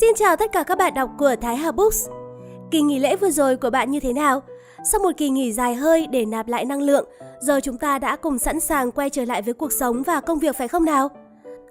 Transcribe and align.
Xin 0.00 0.14
chào 0.16 0.36
tất 0.36 0.52
cả 0.52 0.62
các 0.62 0.78
bạn 0.78 0.94
đọc 0.94 1.10
của 1.18 1.34
Thái 1.40 1.56
Hà 1.56 1.72
Books. 1.72 2.08
Kỳ 2.70 2.82
nghỉ 2.82 2.98
lễ 2.98 3.16
vừa 3.16 3.30
rồi 3.30 3.56
của 3.56 3.70
bạn 3.70 3.90
như 3.90 4.00
thế 4.00 4.12
nào? 4.12 4.42
Sau 4.84 5.00
một 5.00 5.10
kỳ 5.16 5.30
nghỉ 5.30 5.52
dài 5.52 5.74
hơi 5.74 6.06
để 6.06 6.24
nạp 6.24 6.48
lại 6.48 6.64
năng 6.64 6.82
lượng, 6.82 7.08
giờ 7.40 7.60
chúng 7.62 7.78
ta 7.78 7.98
đã 7.98 8.16
cùng 8.16 8.38
sẵn 8.38 8.60
sàng 8.60 8.92
quay 8.92 9.10
trở 9.10 9.24
lại 9.24 9.42
với 9.42 9.54
cuộc 9.54 9.72
sống 9.72 10.02
và 10.02 10.20
công 10.20 10.38
việc 10.38 10.56
phải 10.56 10.68
không 10.68 10.84
nào? 10.84 11.08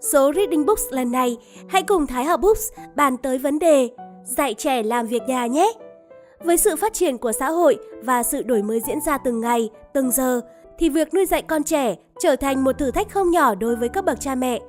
Số 0.01 0.31
Reading 0.35 0.65
Books 0.65 0.81
lần 0.89 1.11
này, 1.11 1.37
hãy 1.69 1.83
cùng 1.83 2.07
Thái 2.07 2.25
Hà 2.25 2.37
Books 2.37 2.71
bàn 2.95 3.17
tới 3.17 3.37
vấn 3.37 3.59
đề 3.59 3.89
dạy 4.25 4.53
trẻ 4.53 4.83
làm 4.83 5.07
việc 5.07 5.21
nhà 5.27 5.45
nhé. 5.45 5.73
Với 6.43 6.57
sự 6.57 6.75
phát 6.75 6.93
triển 6.93 7.17
của 7.17 7.31
xã 7.31 7.49
hội 7.49 7.77
và 8.03 8.23
sự 8.23 8.43
đổi 8.43 8.63
mới 8.63 8.79
diễn 8.87 9.01
ra 9.01 9.17
từng 9.17 9.41
ngày, 9.41 9.69
từng 9.93 10.11
giờ, 10.11 10.41
thì 10.79 10.89
việc 10.89 11.13
nuôi 11.13 11.25
dạy 11.25 11.41
con 11.41 11.63
trẻ 11.63 11.95
trở 12.19 12.35
thành 12.35 12.63
một 12.63 12.77
thử 12.77 12.91
thách 12.91 13.11
không 13.11 13.31
nhỏ 13.31 13.55
đối 13.55 13.75
với 13.75 13.89
các 13.89 14.05
bậc 14.05 14.19
cha 14.21 14.35
mẹ. 14.35 14.59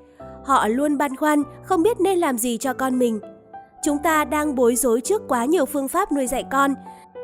Họ 0.44 0.68
luôn 0.68 0.98
băn 0.98 1.16
khoăn 1.16 1.42
không 1.64 1.82
biết 1.82 2.00
nên 2.00 2.18
làm 2.18 2.38
gì 2.38 2.58
cho 2.58 2.72
con 2.72 2.98
mình– 2.98 3.20
Chúng 3.84 3.98
ta 3.98 4.24
đang 4.24 4.54
bối 4.54 4.76
rối 4.76 5.00
trước 5.00 5.22
quá 5.28 5.44
nhiều 5.44 5.66
phương 5.66 5.88
pháp 5.88 6.12
nuôi 6.12 6.26
dạy 6.26 6.44
con, 6.50 6.74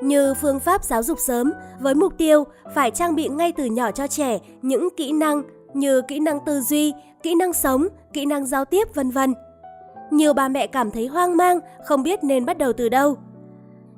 như 0.02 0.34
phương 0.34 0.60
pháp 0.60 0.84
giáo 0.84 1.02
dục 1.02 1.18
sớm 1.18 1.52
với 1.80 1.94
mục 1.94 2.18
tiêu 2.18 2.44
phải 2.74 2.90
trang 2.90 3.14
bị 3.14 3.28
ngay 3.28 3.52
từ 3.52 3.64
nhỏ 3.64 3.90
cho 3.90 4.06
trẻ 4.06 4.38
những 4.62 4.88
kỹ 4.96 5.12
năng 5.12 5.42
như 5.74 6.02
kỹ 6.08 6.20
năng 6.20 6.38
tư 6.46 6.60
duy, 6.60 6.92
kỹ 7.22 7.34
năng 7.34 7.52
sống, 7.52 7.88
kỹ 8.12 8.26
năng 8.26 8.46
giao 8.46 8.64
tiếp 8.64 8.94
vân 8.94 9.10
vân. 9.10 9.34
Nhiều 10.10 10.32
bà 10.32 10.48
mẹ 10.48 10.66
cảm 10.66 10.90
thấy 10.90 11.06
hoang 11.06 11.36
mang, 11.36 11.60
không 11.84 12.02
biết 12.02 12.24
nên 12.24 12.44
bắt 12.44 12.58
đầu 12.58 12.72
từ 12.72 12.88
đâu. 12.88 13.16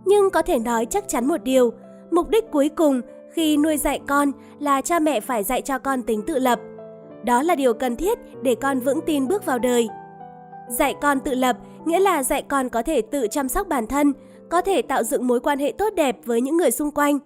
Nhưng 0.05 0.31
có 0.31 0.42
thể 0.42 0.59
nói 0.59 0.87
chắc 0.87 1.09
chắn 1.09 1.27
một 1.27 1.42
điều, 1.42 1.73
mục 2.11 2.29
đích 2.29 2.51
cuối 2.51 2.69
cùng 2.69 3.01
khi 3.33 3.56
nuôi 3.56 3.77
dạy 3.77 4.01
con 4.09 4.33
là 4.59 4.81
cha 4.81 4.98
mẹ 4.98 5.20
phải 5.20 5.45
dạy 5.45 5.62
cho 5.62 5.79
con 5.79 6.03
tính 6.03 6.23
tự 6.27 6.39
lập. 6.39 6.61
Đó 7.25 7.42
là 7.42 7.55
điều 7.55 7.75
cần 7.75 7.97
thiết 7.97 8.19
để 8.42 8.55
con 8.55 8.81
vững 8.81 9.00
tin 9.06 9.28
bước 9.28 9.47
vào 9.47 9.59
đời. 9.59 9.89
Dạy 10.78 10.95
con 11.01 11.20
tự 11.20 11.34
lập 11.34 11.56
nghĩa 11.84 12.01
là 12.01 12.23
dạy 12.23 12.42
con 12.42 12.69
có 12.69 12.83
thể 12.83 13.03
tự 13.03 13.27
chăm 13.31 13.48
sóc 13.48 13.69
bản 13.69 13.87
thân, 13.87 14.12
có 14.51 14.61
thể 14.61 14.83
tạo 14.83 15.03
dựng 15.03 15.27
mối 15.27 15.41
quan 15.41 15.59
hệ 15.59 15.73
tốt 15.78 15.95
đẹp 15.95 16.17
với 16.25 16.41
những 16.41 16.56
người 16.56 16.70
xung 16.70 16.91
quanh. 16.91 17.19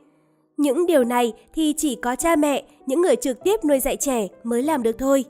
Những 0.56 0.86
điều 0.86 1.04
này 1.04 1.32
thì 1.54 1.74
chỉ 1.76 1.94
có 1.94 2.16
cha 2.16 2.36
mẹ, 2.36 2.64
những 2.86 3.00
người 3.00 3.16
trực 3.16 3.44
tiếp 3.44 3.64
nuôi 3.64 3.80
dạy 3.80 3.96
trẻ 3.96 4.28
mới 4.42 4.62
làm 4.62 4.82
được 4.82 4.98
thôi. 4.98 5.24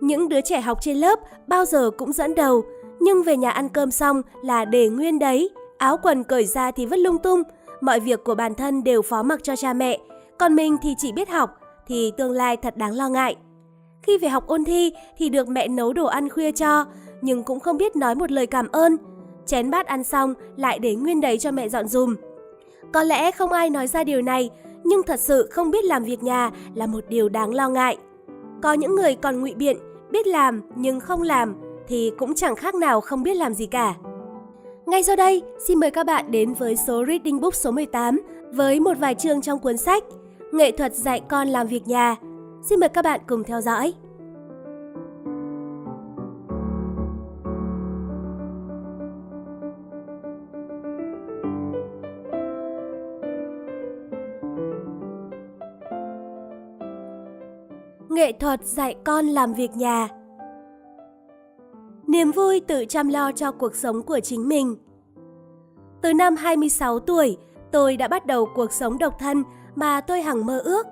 Những 0.00 0.28
đứa 0.28 0.40
trẻ 0.40 0.60
học 0.60 0.78
trên 0.82 0.96
lớp 0.96 1.18
bao 1.46 1.64
giờ 1.64 1.90
cũng 1.90 2.12
dẫn 2.12 2.34
đầu, 2.34 2.62
nhưng 3.00 3.22
về 3.22 3.36
nhà 3.36 3.50
ăn 3.50 3.68
cơm 3.68 3.90
xong 3.90 4.22
là 4.42 4.64
để 4.64 4.88
nguyên 4.88 5.18
đấy, 5.18 5.50
áo 5.78 5.96
quần 6.02 6.24
cởi 6.24 6.44
ra 6.44 6.70
thì 6.70 6.86
vứt 6.86 6.98
lung 6.98 7.18
tung, 7.18 7.42
mọi 7.80 8.00
việc 8.00 8.24
của 8.24 8.34
bản 8.34 8.54
thân 8.54 8.84
đều 8.84 9.02
phó 9.02 9.22
mặc 9.22 9.40
cho 9.42 9.56
cha 9.56 9.72
mẹ, 9.72 9.98
còn 10.38 10.54
mình 10.54 10.76
thì 10.82 10.94
chỉ 10.98 11.12
biết 11.12 11.28
học, 11.28 11.50
thì 11.86 12.12
tương 12.16 12.32
lai 12.32 12.56
thật 12.56 12.76
đáng 12.76 12.94
lo 12.94 13.08
ngại. 13.08 13.36
Khi 14.02 14.18
về 14.18 14.28
học 14.28 14.46
ôn 14.46 14.64
thi 14.64 14.92
thì 15.18 15.28
được 15.28 15.48
mẹ 15.48 15.68
nấu 15.68 15.92
đồ 15.92 16.06
ăn 16.06 16.28
khuya 16.28 16.52
cho, 16.52 16.84
nhưng 17.22 17.42
cũng 17.42 17.60
không 17.60 17.76
biết 17.76 17.96
nói 17.96 18.14
một 18.14 18.30
lời 18.30 18.46
cảm 18.46 18.68
ơn. 18.72 18.96
Chén 19.46 19.70
bát 19.70 19.86
ăn 19.86 20.04
xong 20.04 20.34
lại 20.56 20.78
để 20.78 20.94
nguyên 20.94 21.20
đấy 21.20 21.38
cho 21.38 21.50
mẹ 21.50 21.68
dọn 21.68 21.88
dùm. 21.88 22.16
Có 22.92 23.02
lẽ 23.02 23.30
không 23.30 23.52
ai 23.52 23.70
nói 23.70 23.86
ra 23.86 24.04
điều 24.04 24.22
này, 24.22 24.50
nhưng 24.84 25.02
thật 25.02 25.20
sự 25.20 25.48
không 25.50 25.70
biết 25.70 25.84
làm 25.84 26.04
việc 26.04 26.22
nhà 26.22 26.50
là 26.74 26.86
một 26.86 27.04
điều 27.08 27.28
đáng 27.28 27.54
lo 27.54 27.68
ngại. 27.68 27.96
Có 28.62 28.72
những 28.72 28.96
người 28.96 29.14
còn 29.14 29.40
ngụy 29.40 29.54
biện, 29.54 29.76
biết 30.10 30.26
làm 30.26 30.62
nhưng 30.76 31.00
không 31.00 31.22
làm 31.22 31.54
thì 31.88 32.12
cũng 32.18 32.34
chẳng 32.34 32.56
khác 32.56 32.74
nào 32.74 33.00
không 33.00 33.22
biết 33.22 33.34
làm 33.34 33.54
gì 33.54 33.66
cả. 33.66 33.94
Ngay 34.86 35.02
sau 35.02 35.16
đây, 35.16 35.42
xin 35.66 35.78
mời 35.78 35.90
các 35.90 36.06
bạn 36.06 36.30
đến 36.30 36.54
với 36.54 36.76
số 36.76 37.04
Reading 37.06 37.40
Book 37.40 37.54
số 37.54 37.70
18 37.70 38.20
với 38.52 38.80
một 38.80 38.98
vài 38.98 39.14
chương 39.14 39.42
trong 39.42 39.58
cuốn 39.58 39.76
sách 39.76 40.04
Nghệ 40.52 40.70
thuật 40.70 40.94
dạy 40.94 41.20
con 41.28 41.48
làm 41.48 41.66
việc 41.66 41.88
nhà. 41.88 42.16
Xin 42.62 42.80
mời 42.80 42.88
các 42.88 43.04
bạn 43.04 43.20
cùng 43.26 43.44
theo 43.44 43.60
dõi. 43.60 43.94
Nghệ 58.22 58.32
thuật 58.32 58.64
dạy 58.64 58.96
con 59.04 59.26
làm 59.26 59.54
việc 59.54 59.76
nhà 59.76 60.08
Niềm 62.06 62.30
vui 62.30 62.60
tự 62.60 62.84
chăm 62.88 63.08
lo 63.08 63.32
cho 63.32 63.52
cuộc 63.52 63.74
sống 63.74 64.02
của 64.02 64.20
chính 64.20 64.48
mình 64.48 64.76
Từ 66.02 66.14
năm 66.14 66.36
26 66.36 66.98
tuổi, 67.00 67.36
tôi 67.72 67.96
đã 67.96 68.08
bắt 68.08 68.26
đầu 68.26 68.48
cuộc 68.54 68.72
sống 68.72 68.98
độc 68.98 69.18
thân 69.18 69.42
mà 69.74 70.00
tôi 70.00 70.22
hằng 70.22 70.46
mơ 70.46 70.58
ước. 70.58 70.86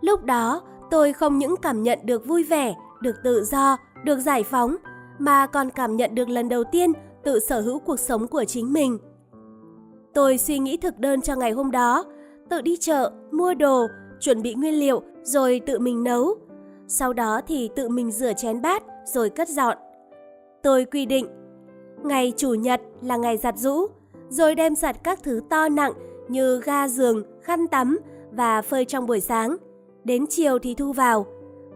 Lúc 0.00 0.24
đó, 0.24 0.62
tôi 0.90 1.12
không 1.12 1.38
những 1.38 1.54
cảm 1.62 1.82
nhận 1.82 1.98
được 2.04 2.26
vui 2.26 2.42
vẻ, 2.42 2.74
được 3.00 3.16
tự 3.24 3.44
do, 3.44 3.76
được 4.04 4.18
giải 4.18 4.42
phóng, 4.42 4.76
mà 5.18 5.46
còn 5.46 5.70
cảm 5.70 5.96
nhận 5.96 6.14
được 6.14 6.28
lần 6.28 6.48
đầu 6.48 6.64
tiên 6.64 6.92
tự 7.24 7.38
sở 7.38 7.60
hữu 7.60 7.78
cuộc 7.78 8.00
sống 8.00 8.28
của 8.28 8.44
chính 8.44 8.72
mình. 8.72 8.98
Tôi 10.14 10.38
suy 10.38 10.58
nghĩ 10.58 10.76
thực 10.76 10.98
đơn 10.98 11.20
cho 11.20 11.36
ngày 11.36 11.52
hôm 11.52 11.70
đó, 11.70 12.04
tự 12.50 12.60
đi 12.60 12.76
chợ, 12.76 13.12
mua 13.30 13.54
đồ, 13.54 13.86
chuẩn 14.20 14.42
bị 14.42 14.54
nguyên 14.54 14.74
liệu 14.74 15.02
rồi 15.22 15.60
tự 15.66 15.78
mình 15.78 16.04
nấu. 16.04 16.45
Sau 16.88 17.12
đó 17.12 17.40
thì 17.46 17.70
tự 17.76 17.88
mình 17.88 18.10
rửa 18.10 18.32
chén 18.36 18.62
bát 18.62 18.82
rồi 19.04 19.30
cất 19.30 19.48
dọn. 19.48 19.76
Tôi 20.62 20.84
quy 20.84 21.06
định, 21.06 21.26
ngày 22.02 22.32
chủ 22.36 22.54
nhật 22.54 22.80
là 23.02 23.16
ngày 23.16 23.36
giặt 23.36 23.58
rũ, 23.58 23.86
rồi 24.28 24.54
đem 24.54 24.76
giặt 24.76 24.96
các 25.04 25.22
thứ 25.22 25.40
to 25.50 25.68
nặng 25.68 25.92
như 26.28 26.60
ga 26.60 26.88
giường, 26.88 27.22
khăn 27.42 27.66
tắm 27.66 27.98
và 28.32 28.62
phơi 28.62 28.84
trong 28.84 29.06
buổi 29.06 29.20
sáng. 29.20 29.56
Đến 30.04 30.26
chiều 30.26 30.58
thì 30.58 30.74
thu 30.74 30.92
vào, 30.92 31.26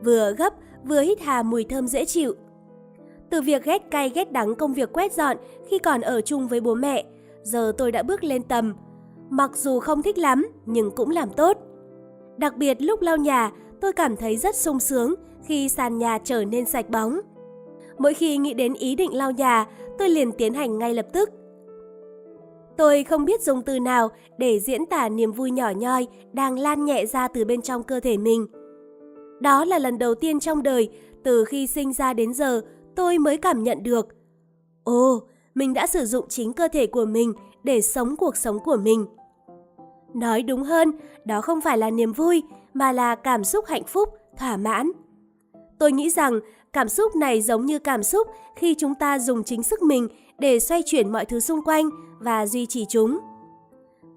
vừa 0.04 0.32
gấp 0.32 0.52
vừa 0.84 1.00
hít 1.00 1.20
hà 1.20 1.42
mùi 1.42 1.64
thơm 1.64 1.88
dễ 1.88 2.04
chịu. 2.04 2.34
Từ 3.30 3.40
việc 3.40 3.64
ghét 3.64 3.90
cay 3.90 4.08
ghét 4.08 4.32
đắng 4.32 4.54
công 4.54 4.74
việc 4.74 4.92
quét 4.92 5.12
dọn 5.12 5.36
khi 5.68 5.78
còn 5.78 6.00
ở 6.00 6.20
chung 6.20 6.48
với 6.48 6.60
bố 6.60 6.74
mẹ, 6.74 7.04
giờ 7.42 7.72
tôi 7.78 7.92
đã 7.92 8.02
bước 8.02 8.24
lên 8.24 8.42
tầm. 8.42 8.74
Mặc 9.30 9.56
dù 9.56 9.80
không 9.80 10.02
thích 10.02 10.18
lắm 10.18 10.48
nhưng 10.66 10.90
cũng 10.90 11.10
làm 11.10 11.30
tốt. 11.30 11.56
Đặc 12.36 12.56
biệt 12.56 12.82
lúc 12.82 13.00
lau 13.00 13.16
nhà, 13.16 13.50
tôi 13.80 13.92
cảm 13.92 14.16
thấy 14.16 14.36
rất 14.36 14.56
sung 14.56 14.80
sướng 14.80 15.14
khi 15.44 15.68
sàn 15.68 15.98
nhà 15.98 16.18
trở 16.24 16.44
nên 16.44 16.64
sạch 16.64 16.90
bóng. 16.90 17.20
Mỗi 17.98 18.14
khi 18.14 18.36
nghĩ 18.36 18.54
đến 18.54 18.74
ý 18.74 18.94
định 18.94 19.14
lau 19.14 19.30
nhà, 19.30 19.66
tôi 19.98 20.08
liền 20.08 20.32
tiến 20.32 20.54
hành 20.54 20.78
ngay 20.78 20.94
lập 20.94 21.06
tức. 21.12 21.30
Tôi 22.76 23.04
không 23.04 23.24
biết 23.24 23.42
dùng 23.42 23.62
từ 23.62 23.80
nào 23.80 24.08
để 24.38 24.60
diễn 24.60 24.86
tả 24.86 25.08
niềm 25.08 25.32
vui 25.32 25.50
nhỏ 25.50 25.70
nhoi 25.70 26.06
đang 26.32 26.58
lan 26.58 26.84
nhẹ 26.84 27.06
ra 27.06 27.28
từ 27.28 27.44
bên 27.44 27.62
trong 27.62 27.82
cơ 27.82 28.00
thể 28.00 28.16
mình. 28.16 28.46
Đó 29.40 29.64
là 29.64 29.78
lần 29.78 29.98
đầu 29.98 30.14
tiên 30.14 30.40
trong 30.40 30.62
đời, 30.62 30.88
từ 31.22 31.44
khi 31.44 31.66
sinh 31.66 31.92
ra 31.92 32.12
đến 32.12 32.34
giờ, 32.34 32.60
tôi 32.96 33.18
mới 33.18 33.36
cảm 33.36 33.62
nhận 33.62 33.82
được. 33.82 34.06
Ồ, 34.84 35.22
mình 35.54 35.74
đã 35.74 35.86
sử 35.86 36.06
dụng 36.06 36.24
chính 36.28 36.52
cơ 36.52 36.68
thể 36.72 36.86
của 36.86 37.04
mình 37.04 37.32
để 37.62 37.80
sống 37.80 38.16
cuộc 38.16 38.36
sống 38.36 38.58
của 38.58 38.76
mình. 38.76 39.06
Nói 40.14 40.42
đúng 40.42 40.62
hơn, 40.62 40.92
đó 41.24 41.40
không 41.40 41.60
phải 41.60 41.78
là 41.78 41.90
niềm 41.90 42.12
vui, 42.12 42.42
mà 42.74 42.92
là 42.92 43.14
cảm 43.14 43.44
xúc 43.44 43.64
hạnh 43.66 43.84
phúc, 43.84 44.08
thỏa 44.38 44.56
mãn. 44.56 44.90
Tôi 45.78 45.92
nghĩ 45.92 46.10
rằng 46.10 46.40
cảm 46.72 46.88
xúc 46.88 47.16
này 47.16 47.42
giống 47.42 47.66
như 47.66 47.78
cảm 47.78 48.02
xúc 48.02 48.26
khi 48.56 48.74
chúng 48.74 48.94
ta 48.94 49.18
dùng 49.18 49.44
chính 49.44 49.62
sức 49.62 49.82
mình 49.82 50.08
để 50.38 50.60
xoay 50.60 50.82
chuyển 50.86 51.12
mọi 51.12 51.24
thứ 51.24 51.40
xung 51.40 51.64
quanh 51.64 51.90
và 52.18 52.46
duy 52.46 52.66
trì 52.66 52.84
chúng. 52.88 53.18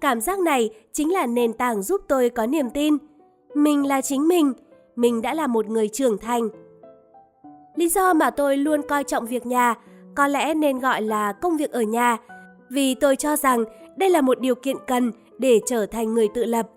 Cảm 0.00 0.20
giác 0.20 0.38
này 0.38 0.70
chính 0.92 1.12
là 1.12 1.26
nền 1.26 1.52
tảng 1.52 1.82
giúp 1.82 2.00
tôi 2.08 2.30
có 2.30 2.46
niềm 2.46 2.70
tin. 2.70 2.96
Mình 3.54 3.86
là 3.86 4.00
chính 4.00 4.28
mình, 4.28 4.52
mình 4.96 5.22
đã 5.22 5.34
là 5.34 5.46
một 5.46 5.68
người 5.68 5.88
trưởng 5.88 6.18
thành. 6.18 6.48
Lý 7.74 7.88
do 7.88 8.14
mà 8.14 8.30
tôi 8.30 8.56
luôn 8.56 8.82
coi 8.88 9.04
trọng 9.04 9.26
việc 9.26 9.46
nhà 9.46 9.74
có 10.14 10.26
lẽ 10.26 10.54
nên 10.54 10.78
gọi 10.78 11.02
là 11.02 11.32
công 11.32 11.56
việc 11.56 11.70
ở 11.70 11.82
nhà, 11.82 12.16
vì 12.70 12.94
tôi 12.94 13.16
cho 13.16 13.36
rằng 13.36 13.64
đây 13.96 14.10
là 14.10 14.20
một 14.20 14.40
điều 14.40 14.54
kiện 14.54 14.76
cần 14.86 15.12
để 15.38 15.60
trở 15.66 15.86
thành 15.86 16.14
người 16.14 16.28
tự 16.34 16.44
lập 16.44 16.68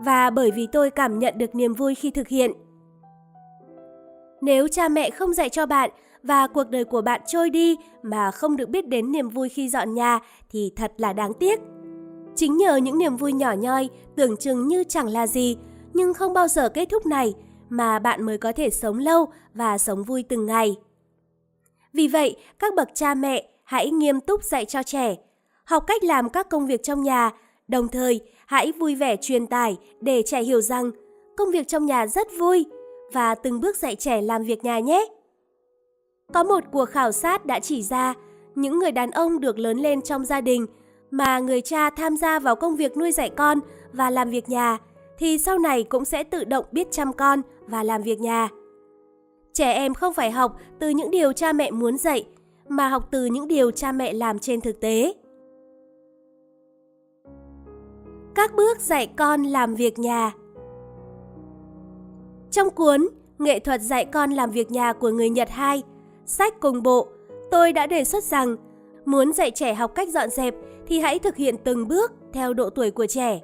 và 0.00 0.30
bởi 0.30 0.50
vì 0.50 0.66
tôi 0.72 0.90
cảm 0.90 1.18
nhận 1.18 1.38
được 1.38 1.54
niềm 1.54 1.74
vui 1.74 1.94
khi 1.94 2.10
thực 2.10 2.28
hiện. 2.28 2.52
Nếu 4.40 4.68
cha 4.68 4.88
mẹ 4.88 5.10
không 5.10 5.34
dạy 5.34 5.48
cho 5.48 5.66
bạn 5.66 5.90
và 6.22 6.46
cuộc 6.46 6.64
đời 6.64 6.84
của 6.84 7.02
bạn 7.02 7.20
trôi 7.26 7.50
đi 7.50 7.76
mà 8.02 8.30
không 8.30 8.56
được 8.56 8.68
biết 8.68 8.88
đến 8.88 9.12
niềm 9.12 9.28
vui 9.28 9.48
khi 9.48 9.68
dọn 9.68 9.94
nhà 9.94 10.18
thì 10.50 10.72
thật 10.76 10.92
là 10.96 11.12
đáng 11.12 11.32
tiếc. 11.34 11.60
Chính 12.36 12.56
nhờ 12.56 12.76
những 12.76 12.98
niềm 12.98 13.16
vui 13.16 13.32
nhỏ 13.32 13.52
nhoi, 13.52 13.88
tưởng 14.16 14.36
chừng 14.36 14.68
như 14.68 14.84
chẳng 14.84 15.08
là 15.08 15.26
gì, 15.26 15.56
nhưng 15.92 16.14
không 16.14 16.32
bao 16.32 16.48
giờ 16.48 16.68
kết 16.68 16.88
thúc 16.90 17.06
này 17.06 17.34
mà 17.68 17.98
bạn 17.98 18.22
mới 18.22 18.38
có 18.38 18.52
thể 18.52 18.70
sống 18.70 18.98
lâu 18.98 19.26
và 19.54 19.78
sống 19.78 20.02
vui 20.02 20.24
từng 20.28 20.46
ngày. 20.46 20.76
Vì 21.92 22.08
vậy, 22.08 22.36
các 22.58 22.74
bậc 22.74 22.88
cha 22.94 23.14
mẹ 23.14 23.48
hãy 23.64 23.90
nghiêm 23.90 24.20
túc 24.20 24.44
dạy 24.44 24.64
cho 24.64 24.82
trẻ, 24.82 25.16
học 25.64 25.84
cách 25.86 26.04
làm 26.04 26.28
các 26.28 26.48
công 26.48 26.66
việc 26.66 26.82
trong 26.82 27.02
nhà, 27.02 27.30
đồng 27.68 27.88
thời, 27.88 28.20
hãy 28.46 28.72
vui 28.72 28.94
vẻ 28.94 29.16
truyền 29.16 29.46
tải 29.46 29.76
để 30.00 30.22
trẻ 30.26 30.42
hiểu 30.42 30.60
rằng 30.60 30.90
công 31.36 31.50
việc 31.50 31.68
trong 31.68 31.86
nhà 31.86 32.06
rất 32.06 32.28
vui 32.38 32.66
và 33.12 33.34
từng 33.34 33.60
bước 33.60 33.76
dạy 33.76 33.96
trẻ 33.96 34.22
làm 34.22 34.44
việc 34.44 34.64
nhà 34.64 34.78
nhé. 34.78 35.06
Có 36.32 36.44
một 36.44 36.64
cuộc 36.72 36.84
khảo 36.84 37.12
sát 37.12 37.46
đã 37.46 37.60
chỉ 37.60 37.82
ra 37.82 38.14
những 38.54 38.78
người 38.78 38.92
đàn 38.92 39.10
ông 39.10 39.40
được 39.40 39.58
lớn 39.58 39.78
lên 39.78 40.02
trong 40.02 40.24
gia 40.24 40.40
đình 40.40 40.66
mà 41.10 41.38
người 41.38 41.60
cha 41.60 41.90
tham 41.90 42.16
gia 42.16 42.38
vào 42.38 42.56
công 42.56 42.76
việc 42.76 42.96
nuôi 42.96 43.12
dạy 43.12 43.30
con 43.30 43.60
và 43.92 44.10
làm 44.10 44.30
việc 44.30 44.48
nhà 44.48 44.78
thì 45.18 45.38
sau 45.38 45.58
này 45.58 45.82
cũng 45.82 46.04
sẽ 46.04 46.24
tự 46.24 46.44
động 46.44 46.64
biết 46.72 46.86
chăm 46.90 47.12
con 47.12 47.42
và 47.66 47.82
làm 47.82 48.02
việc 48.02 48.20
nhà. 48.20 48.48
Trẻ 49.52 49.72
em 49.72 49.94
không 49.94 50.14
phải 50.14 50.30
học 50.30 50.56
từ 50.78 50.88
những 50.88 51.10
điều 51.10 51.32
cha 51.32 51.52
mẹ 51.52 51.70
muốn 51.70 51.98
dạy 51.98 52.26
mà 52.68 52.88
học 52.88 53.08
từ 53.10 53.24
những 53.24 53.48
điều 53.48 53.70
cha 53.70 53.92
mẹ 53.92 54.12
làm 54.12 54.38
trên 54.38 54.60
thực 54.60 54.80
tế. 54.80 55.12
Các 58.34 58.54
bước 58.54 58.80
dạy 58.80 59.06
con 59.16 59.42
làm 59.42 59.74
việc 59.74 59.98
nhà 59.98 60.32
Trong 62.50 62.70
cuốn 62.70 63.08
Nghệ 63.38 63.58
thuật 63.58 63.80
dạy 63.80 64.04
con 64.04 64.30
làm 64.30 64.50
việc 64.50 64.70
nhà 64.70 64.92
của 64.92 65.08
người 65.08 65.30
Nhật 65.30 65.50
2, 65.50 65.82
sách 66.26 66.60
cùng 66.60 66.82
bộ, 66.82 67.08
tôi 67.50 67.72
đã 67.72 67.86
đề 67.86 68.04
xuất 68.04 68.24
rằng 68.24 68.56
muốn 69.04 69.32
dạy 69.32 69.50
trẻ 69.50 69.74
học 69.74 69.94
cách 69.94 70.08
dọn 70.08 70.30
dẹp 70.30 70.54
thì 70.86 71.00
hãy 71.00 71.18
thực 71.18 71.36
hiện 71.36 71.56
từng 71.64 71.88
bước 71.88 72.12
theo 72.32 72.54
độ 72.54 72.70
tuổi 72.70 72.90
của 72.90 73.06
trẻ. 73.06 73.40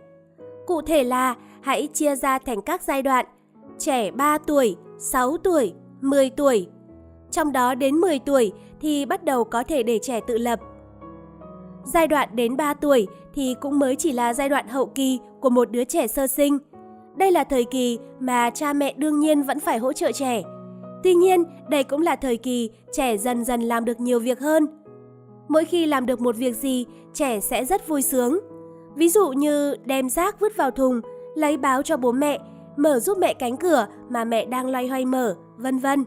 Cụ 0.67 0.83
thể 0.83 1.05
là 1.05 1.35
hãy 1.61 1.89
chia 1.95 2.17
ra 2.17 2.39
thành 2.39 2.63
các 2.63 2.83
giai 2.83 3.03
đoạn, 3.03 3.27
trẻ 3.79 4.11
3 4.11 4.39
tuổi, 4.39 4.77
6 4.99 5.37
tuổi, 5.37 5.73
10 6.01 6.31
tuổi. 6.31 6.67
Trong 7.31 7.53
đó 7.53 7.75
đến 7.75 7.95
10 7.95 8.19
tuổi 8.19 8.53
thì 8.81 9.05
bắt 9.05 9.25
đầu 9.25 9.45
có 9.45 9.63
thể 9.63 9.83
để 9.83 9.99
trẻ 10.03 10.21
tự 10.27 10.39
lập. 10.39 10.61
Giai 11.95 12.09
đoạn 12.09 12.29
đến 12.33 12.57
3 12.57 12.75
tuổi 12.75 13.07
thì 13.35 13.55
cũng 13.61 13.79
mới 13.79 13.97
chỉ 13.97 14.13
là 14.13 14.35
giai 14.35 14.49
đoạn 14.49 14.69
hậu 14.69 14.87
kỳ 14.87 15.19
của 15.41 15.51
một 15.51 15.71
đứa 15.71 15.85
trẻ 15.85 16.07
sơ 16.07 16.27
sinh. 16.27 16.59
Đây 17.17 17.33
là 17.33 17.45
thời 17.45 17.65
kỳ 17.65 17.99
mà 18.21 18.51
cha 18.51 18.73
mẹ 18.73 18.95
đương 18.97 19.21
nhiên 19.21 19.43
vẫn 19.43 19.61
phải 19.61 19.79
hỗ 19.79 19.93
trợ 19.93 20.13
trẻ. 20.13 20.43
Tuy 21.03 21.15
nhiên, 21.15 21.45
đây 21.69 21.85
cũng 21.85 22.03
là 22.03 22.17
thời 22.17 22.37
kỳ 22.37 22.71
trẻ 22.93 23.17
dần 23.17 23.45
dần 23.45 23.61
làm 23.61 23.85
được 23.85 24.01
nhiều 24.01 24.21
việc 24.21 24.41
hơn. 24.41 24.67
Mỗi 25.49 25.65
khi 25.65 25.87
làm 25.87 26.07
được 26.07 26.21
một 26.21 26.37
việc 26.37 26.57
gì, 26.57 26.87
trẻ 27.15 27.41
sẽ 27.41 27.65
rất 27.65 27.89
vui 27.89 28.03
sướng. 28.03 28.39
Ví 28.95 29.09
dụ 29.09 29.29
như 29.29 29.77
đem 29.85 30.11
rác 30.11 30.41
vứt 30.41 30.57
vào 30.57 30.71
thùng, 30.71 31.01
lấy 31.35 31.57
báo 31.57 31.83
cho 31.83 31.97
bố 31.97 32.13
mẹ, 32.13 32.39
mở 32.77 33.01
giúp 33.01 33.19
mẹ 33.19 33.35
cánh 33.35 33.57
cửa 33.57 33.87
mà 34.09 34.25
mẹ 34.25 34.45
đang 34.45 34.71
loay 34.71 34.89
hoay 34.89 35.05
mở, 35.05 35.37
vân 35.57 35.79
vân. 35.79 36.05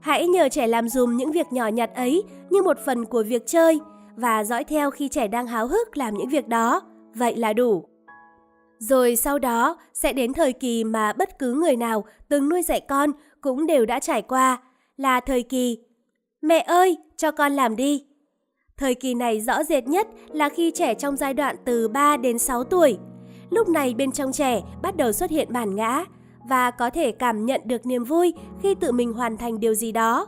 Hãy 0.00 0.28
nhờ 0.28 0.48
trẻ 0.48 0.66
làm 0.66 0.88
dùm 0.88 1.16
những 1.16 1.32
việc 1.32 1.46
nhỏ 1.52 1.66
nhặt 1.68 1.90
ấy 1.94 2.22
như 2.50 2.62
một 2.62 2.78
phần 2.86 3.04
của 3.04 3.22
việc 3.22 3.42
chơi 3.46 3.80
và 4.18 4.44
dõi 4.44 4.64
theo 4.64 4.90
khi 4.90 5.08
trẻ 5.08 5.28
đang 5.28 5.46
háo 5.46 5.68
hức 5.68 5.96
làm 5.96 6.14
những 6.14 6.28
việc 6.28 6.48
đó, 6.48 6.82
vậy 7.14 7.36
là 7.36 7.52
đủ. 7.52 7.84
Rồi 8.78 9.16
sau 9.16 9.38
đó 9.38 9.76
sẽ 9.94 10.12
đến 10.12 10.32
thời 10.32 10.52
kỳ 10.52 10.84
mà 10.84 11.12
bất 11.12 11.38
cứ 11.38 11.54
người 11.54 11.76
nào 11.76 12.04
từng 12.28 12.48
nuôi 12.48 12.62
dạy 12.62 12.80
con 12.80 13.12
cũng 13.40 13.66
đều 13.66 13.86
đã 13.86 14.00
trải 14.00 14.22
qua, 14.22 14.62
là 14.96 15.20
thời 15.20 15.42
kỳ 15.42 15.78
Mẹ 16.42 16.58
ơi, 16.58 16.96
cho 17.16 17.30
con 17.30 17.52
làm 17.52 17.76
đi. 17.76 18.04
Thời 18.76 18.94
kỳ 18.94 19.14
này 19.14 19.40
rõ 19.40 19.64
rệt 19.64 19.86
nhất 19.86 20.06
là 20.28 20.48
khi 20.48 20.70
trẻ 20.70 20.94
trong 20.94 21.16
giai 21.16 21.34
đoạn 21.34 21.56
từ 21.64 21.88
3 21.88 22.16
đến 22.16 22.38
6 22.38 22.64
tuổi. 22.64 22.98
Lúc 23.50 23.68
này 23.68 23.94
bên 23.94 24.12
trong 24.12 24.32
trẻ 24.32 24.62
bắt 24.82 24.96
đầu 24.96 25.12
xuất 25.12 25.30
hiện 25.30 25.52
bản 25.52 25.76
ngã 25.76 26.04
và 26.48 26.70
có 26.70 26.90
thể 26.90 27.12
cảm 27.12 27.46
nhận 27.46 27.60
được 27.64 27.86
niềm 27.86 28.04
vui 28.04 28.34
khi 28.62 28.74
tự 28.74 28.92
mình 28.92 29.12
hoàn 29.12 29.36
thành 29.36 29.60
điều 29.60 29.74
gì 29.74 29.92
đó. 29.92 30.26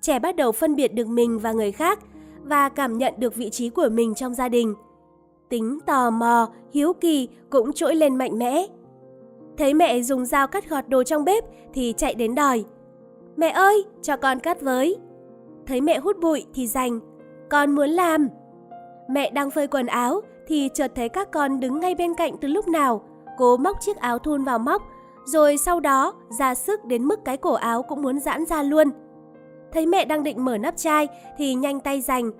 Trẻ 0.00 0.18
bắt 0.18 0.36
đầu 0.36 0.52
phân 0.52 0.76
biệt 0.76 0.94
được 0.94 1.08
mình 1.08 1.38
và 1.38 1.52
người 1.52 1.72
khác 1.72 1.98
và 2.50 2.68
cảm 2.68 2.98
nhận 2.98 3.14
được 3.18 3.34
vị 3.34 3.50
trí 3.50 3.70
của 3.70 3.88
mình 3.92 4.14
trong 4.14 4.34
gia 4.34 4.48
đình. 4.48 4.74
Tính 5.48 5.78
tò 5.86 6.10
mò, 6.10 6.48
hiếu 6.72 6.92
kỳ 6.92 7.28
cũng 7.50 7.72
trỗi 7.72 7.94
lên 7.94 8.16
mạnh 8.16 8.38
mẽ. 8.38 8.66
Thấy 9.58 9.74
mẹ 9.74 10.02
dùng 10.02 10.26
dao 10.26 10.46
cắt 10.46 10.68
gọt 10.70 10.88
đồ 10.88 11.02
trong 11.02 11.24
bếp 11.24 11.44
thì 11.74 11.94
chạy 11.96 12.14
đến 12.14 12.34
đòi. 12.34 12.64
Mẹ 13.36 13.50
ơi, 13.50 13.84
cho 14.02 14.16
con 14.16 14.38
cắt 14.38 14.60
với. 14.60 14.96
Thấy 15.66 15.80
mẹ 15.80 15.98
hút 15.98 16.16
bụi 16.20 16.46
thì 16.54 16.66
giành. 16.66 17.00
Con 17.50 17.74
muốn 17.74 17.90
làm. 17.90 18.28
Mẹ 19.08 19.30
đang 19.30 19.50
phơi 19.50 19.66
quần 19.66 19.86
áo 19.86 20.20
thì 20.46 20.68
chợt 20.74 20.92
thấy 20.94 21.08
các 21.08 21.30
con 21.30 21.60
đứng 21.60 21.80
ngay 21.80 21.94
bên 21.94 22.14
cạnh 22.14 22.36
từ 22.40 22.48
lúc 22.48 22.68
nào. 22.68 23.02
Cố 23.38 23.56
móc 23.56 23.76
chiếc 23.80 23.96
áo 23.96 24.18
thun 24.18 24.44
vào 24.44 24.58
móc, 24.58 24.82
rồi 25.24 25.56
sau 25.56 25.80
đó 25.80 26.14
ra 26.38 26.54
sức 26.54 26.84
đến 26.84 27.04
mức 27.04 27.24
cái 27.24 27.36
cổ 27.36 27.52
áo 27.52 27.82
cũng 27.82 28.02
muốn 28.02 28.18
giãn 28.18 28.46
ra 28.46 28.62
luôn. 28.62 28.90
Thấy 29.72 29.86
mẹ 29.86 30.04
đang 30.04 30.22
định 30.22 30.44
mở 30.44 30.58
nắp 30.58 30.76
chai 30.76 31.08
thì 31.38 31.54
nhanh 31.54 31.80
tay 31.80 32.00
giành. 32.00 32.30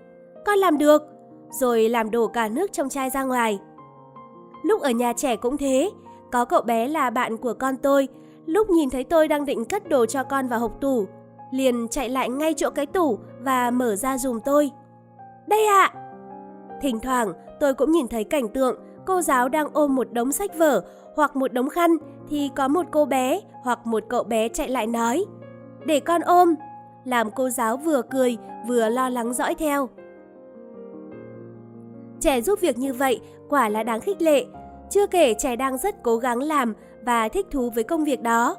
Con 0.47 0.59
làm 0.59 0.79
được. 0.79 1.03
Rồi 1.51 1.89
làm 1.89 2.11
đổ 2.11 2.27
cả 2.27 2.49
nước 2.49 2.73
trong 2.73 2.89
chai 2.89 3.11
ra 3.11 3.25
ngoài. 3.25 3.59
Lúc 4.63 4.83
ở 4.83 4.91
nhà 4.91 5.13
trẻ 5.13 5.37
cũng 5.37 5.57
thế, 5.57 5.91
có 6.33 6.45
cậu 6.45 6.63
bé 6.63 6.89
là 6.89 7.11
bạn 7.11 7.37
của 7.37 7.55
con 7.55 7.77
tôi, 7.77 8.09
lúc 8.47 8.71
nhìn 8.71 8.91
thấy 8.91 9.05
tôi 9.05 9.29
đang 9.29 9.45
định 9.45 9.65
cất 9.65 9.89
đồ 9.89 10.07
cho 10.07 10.25
con 10.25 10.49
vào 10.49 10.61
hộp 10.61 10.81
tủ, 10.81 11.07
liền 11.51 11.89
chạy 11.89 12.09
lại 12.09 12.29
ngay 12.29 12.55
chỗ 12.55 12.71
cái 12.71 12.87
tủ 12.87 13.19
và 13.41 13.71
mở 13.71 13.97
ra 13.97 14.19
dùm 14.19 14.41
tôi. 14.45 14.71
Đây 15.47 15.67
ạ! 15.67 15.93
Thỉnh 16.81 17.01
thoảng 17.01 17.33
tôi 17.61 17.75
cũng 17.75 17.93
nhìn 17.93 18.09
thấy 18.09 18.25
cảnh 18.25 18.49
tượng 18.49 18.77
cô 19.07 19.21
giáo 19.21 19.49
đang 19.49 19.69
ôm 19.73 19.95
một 19.95 20.13
đống 20.13 20.33
sách 20.33 20.59
vở 20.59 20.85
hoặc 21.17 21.37
một 21.37 21.53
đống 21.53 21.69
khăn 21.69 21.97
thì 22.29 22.51
có 22.57 22.69
một 22.69 22.87
cô 22.91 23.05
bé 23.05 23.41
hoặc 23.63 23.87
một 23.87 24.05
cậu 24.09 24.25
bé 24.25 24.49
chạy 24.49 24.69
lại 24.69 24.87
nói 24.87 25.25
Để 25.87 26.01
con 26.01 26.21
ôm, 26.21 26.55
làm 27.05 27.31
cô 27.31 27.49
giáo 27.49 27.77
vừa 27.77 28.03
cười 28.03 28.37
vừa 28.69 28.89
lo 28.89 29.09
lắng 29.09 29.35
dõi 29.35 29.55
theo. 29.55 29.89
Trẻ 32.21 32.41
giúp 32.41 32.61
việc 32.61 32.79
như 32.79 32.93
vậy 32.93 33.21
quả 33.49 33.69
là 33.69 33.83
đáng 33.83 34.01
khích 34.01 34.23
lệ, 34.23 34.45
chưa 34.91 35.07
kể 35.07 35.35
trẻ 35.35 35.57
đang 35.57 35.79
rất 35.79 36.03
cố 36.03 36.17
gắng 36.17 36.39
làm 36.39 36.75
và 37.03 37.29
thích 37.29 37.47
thú 37.51 37.71
với 37.71 37.85
công 37.85 38.05
việc 38.05 38.23
đó. 38.23 38.57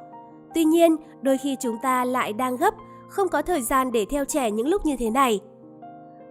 Tuy 0.55 0.63
nhiên, 0.63 0.95
đôi 1.21 1.37
khi 1.37 1.55
chúng 1.59 1.77
ta 1.81 2.05
lại 2.05 2.33
đang 2.33 2.57
gấp, 2.57 2.73
không 3.09 3.29
có 3.29 3.41
thời 3.41 3.61
gian 3.61 3.91
để 3.91 4.05
theo 4.09 4.25
trẻ 4.25 4.51
những 4.51 4.67
lúc 4.67 4.85
như 4.85 4.95
thế 4.99 5.09
này. 5.09 5.39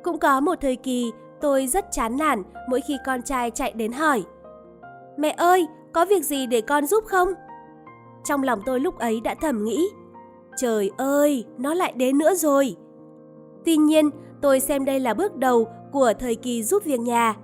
Cũng 0.02 0.18
có 0.18 0.40
một 0.40 0.54
thời 0.60 0.76
kỳ 0.76 1.12
tôi 1.40 1.66
rất 1.66 1.92
chán 1.92 2.16
nản 2.16 2.42
mỗi 2.68 2.80
khi 2.80 2.98
con 3.06 3.22
trai 3.22 3.50
chạy 3.50 3.72
đến 3.72 3.92
hỏi. 3.92 4.22
Mẹ 5.16 5.34
ơi, 5.36 5.66
có 5.92 6.04
việc 6.04 6.24
gì 6.24 6.46
để 6.46 6.60
con 6.60 6.86
giúp 6.86 7.04
không? 7.06 7.28
Trong 8.24 8.42
lòng 8.42 8.60
tôi 8.66 8.80
lúc 8.80 8.98
ấy 8.98 9.20
đã 9.20 9.34
thầm 9.34 9.64
nghĩ, 9.64 9.88
trời 10.60 10.90
ơi, 10.96 11.44
nó 11.58 11.74
lại 11.74 11.92
đến 11.96 12.18
nữa 12.18 12.34
rồi. 12.34 12.76
Tuy 13.64 13.76
nhiên, 13.76 14.10
tôi 14.40 14.60
xem 14.60 14.84
đây 14.84 15.00
là 15.00 15.14
bước 15.14 15.36
đầu 15.36 15.68
của 15.92 16.12
thời 16.18 16.34
kỳ 16.34 16.62
giúp 16.62 16.84
việc 16.84 17.00
nhà. 17.00 17.34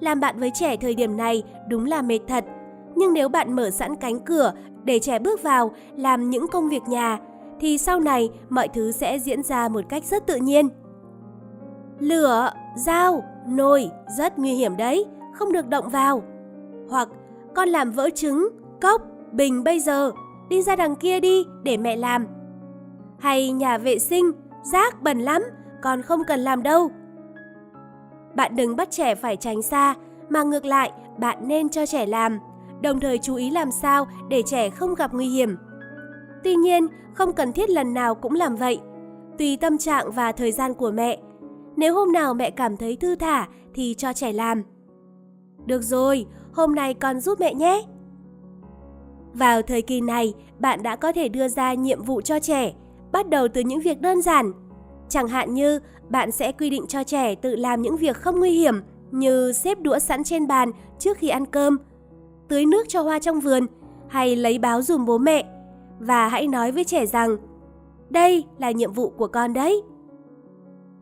Làm 0.00 0.20
bạn 0.20 0.40
với 0.40 0.50
trẻ 0.54 0.76
thời 0.76 0.94
điểm 0.94 1.16
này 1.16 1.42
đúng 1.68 1.86
là 1.86 2.02
mệt 2.02 2.18
thật, 2.28 2.44
nhưng 2.94 3.12
nếu 3.12 3.28
bạn 3.28 3.56
mở 3.56 3.70
sẵn 3.70 3.96
cánh 3.96 4.20
cửa 4.20 4.52
để 4.84 4.98
trẻ 4.98 5.18
bước 5.18 5.42
vào 5.42 5.70
làm 5.96 6.30
những 6.30 6.48
công 6.48 6.68
việc 6.68 6.82
nhà, 6.88 7.18
thì 7.60 7.78
sau 7.78 8.00
này 8.00 8.30
mọi 8.48 8.68
thứ 8.68 8.92
sẽ 8.92 9.18
diễn 9.18 9.42
ra 9.42 9.68
một 9.68 9.84
cách 9.88 10.04
rất 10.04 10.26
tự 10.26 10.36
nhiên. 10.36 10.68
Lửa, 11.98 12.52
dao, 12.76 13.22
nồi 13.48 13.90
rất 14.18 14.38
nguy 14.38 14.52
hiểm 14.52 14.76
đấy, 14.76 15.04
không 15.34 15.52
được 15.52 15.68
động 15.68 15.88
vào. 15.88 16.22
Hoặc 16.88 17.08
con 17.54 17.68
làm 17.68 17.92
vỡ 17.92 18.10
trứng, 18.10 18.48
cốc, 18.80 19.02
bình 19.32 19.64
bây 19.64 19.80
giờ, 19.80 20.10
đi 20.48 20.62
ra 20.62 20.76
đằng 20.76 20.96
kia 20.96 21.20
đi 21.20 21.44
để 21.62 21.76
mẹ 21.76 21.96
làm. 21.96 22.39
Hay 23.20 23.52
nhà 23.52 23.78
vệ 23.78 23.98
sinh, 23.98 24.32
rác 24.62 25.02
bẩn 25.02 25.18
lắm, 25.18 25.42
con 25.82 26.02
không 26.02 26.20
cần 26.26 26.40
làm 26.40 26.62
đâu. 26.62 26.90
Bạn 28.34 28.56
đừng 28.56 28.76
bắt 28.76 28.90
trẻ 28.90 29.14
phải 29.14 29.36
tránh 29.36 29.62
xa, 29.62 29.94
mà 30.28 30.42
ngược 30.42 30.64
lại, 30.64 30.92
bạn 31.18 31.48
nên 31.48 31.68
cho 31.68 31.86
trẻ 31.86 32.06
làm, 32.06 32.38
đồng 32.82 33.00
thời 33.00 33.18
chú 33.18 33.34
ý 33.34 33.50
làm 33.50 33.70
sao 33.70 34.06
để 34.28 34.42
trẻ 34.46 34.70
không 34.70 34.94
gặp 34.94 35.14
nguy 35.14 35.26
hiểm. 35.28 35.56
Tuy 36.44 36.54
nhiên, 36.54 36.86
không 37.14 37.32
cần 37.32 37.52
thiết 37.52 37.70
lần 37.70 37.94
nào 37.94 38.14
cũng 38.14 38.34
làm 38.34 38.56
vậy. 38.56 38.80
Tùy 39.38 39.56
tâm 39.56 39.78
trạng 39.78 40.10
và 40.12 40.32
thời 40.32 40.52
gian 40.52 40.74
của 40.74 40.90
mẹ. 40.90 41.18
Nếu 41.76 41.94
hôm 41.94 42.12
nào 42.12 42.34
mẹ 42.34 42.50
cảm 42.50 42.76
thấy 42.76 42.96
thư 42.96 43.16
thả 43.16 43.48
thì 43.74 43.94
cho 43.98 44.12
trẻ 44.12 44.32
làm. 44.32 44.62
Được 45.66 45.82
rồi, 45.82 46.26
hôm 46.52 46.74
nay 46.74 46.94
con 46.94 47.20
giúp 47.20 47.40
mẹ 47.40 47.54
nhé. 47.54 47.82
Vào 49.32 49.62
thời 49.62 49.82
kỳ 49.82 50.00
này, 50.00 50.34
bạn 50.58 50.82
đã 50.82 50.96
có 50.96 51.12
thể 51.12 51.28
đưa 51.28 51.48
ra 51.48 51.74
nhiệm 51.74 52.02
vụ 52.02 52.20
cho 52.20 52.38
trẻ, 52.38 52.72
bắt 53.12 53.28
đầu 53.28 53.48
từ 53.48 53.60
những 53.60 53.80
việc 53.80 54.00
đơn 54.00 54.22
giản. 54.22 54.52
Chẳng 55.08 55.28
hạn 55.28 55.54
như 55.54 55.80
bạn 56.08 56.30
sẽ 56.30 56.52
quy 56.52 56.70
định 56.70 56.86
cho 56.86 57.04
trẻ 57.04 57.34
tự 57.34 57.56
làm 57.56 57.82
những 57.82 57.96
việc 57.96 58.16
không 58.16 58.38
nguy 58.38 58.50
hiểm 58.50 58.74
như 59.10 59.52
xếp 59.52 59.80
đũa 59.80 59.98
sẵn 59.98 60.24
trên 60.24 60.46
bàn 60.46 60.70
trước 60.98 61.18
khi 61.18 61.28
ăn 61.28 61.46
cơm, 61.46 61.78
tưới 62.48 62.66
nước 62.66 62.88
cho 62.88 63.02
hoa 63.02 63.18
trong 63.18 63.40
vườn 63.40 63.66
hay 64.08 64.36
lấy 64.36 64.58
báo 64.58 64.82
dùm 64.82 65.04
bố 65.04 65.18
mẹ. 65.18 65.44
Và 65.98 66.28
hãy 66.28 66.46
nói 66.48 66.72
với 66.72 66.84
trẻ 66.84 67.06
rằng, 67.06 67.36
đây 68.10 68.44
là 68.58 68.70
nhiệm 68.70 68.92
vụ 68.92 69.08
của 69.08 69.26
con 69.26 69.52
đấy. 69.52 69.82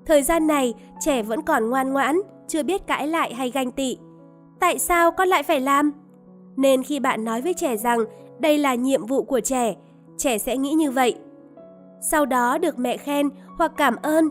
Thời 0.06 0.22
gian 0.22 0.46
này, 0.46 0.74
trẻ 1.00 1.22
vẫn 1.22 1.42
còn 1.42 1.70
ngoan 1.70 1.92
ngoãn, 1.92 2.20
chưa 2.48 2.62
biết 2.62 2.86
cãi 2.86 3.06
lại 3.06 3.34
hay 3.34 3.50
ganh 3.50 3.70
tị. 3.70 3.98
Tại 4.60 4.78
sao 4.78 5.10
con 5.10 5.28
lại 5.28 5.42
phải 5.42 5.60
làm? 5.60 5.92
Nên 6.56 6.82
khi 6.82 7.00
bạn 7.00 7.24
nói 7.24 7.40
với 7.40 7.54
trẻ 7.54 7.76
rằng 7.76 7.98
đây 8.38 8.58
là 8.58 8.74
nhiệm 8.74 9.06
vụ 9.06 9.22
của 9.22 9.40
trẻ, 9.40 9.76
trẻ 10.16 10.38
sẽ 10.38 10.56
nghĩ 10.56 10.72
như 10.72 10.90
vậy. 10.90 11.16
Sau 12.00 12.26
đó 12.26 12.58
được 12.58 12.78
mẹ 12.78 12.96
khen 12.96 13.30
hoặc 13.56 13.72
cảm 13.76 13.96
ơn. 14.02 14.28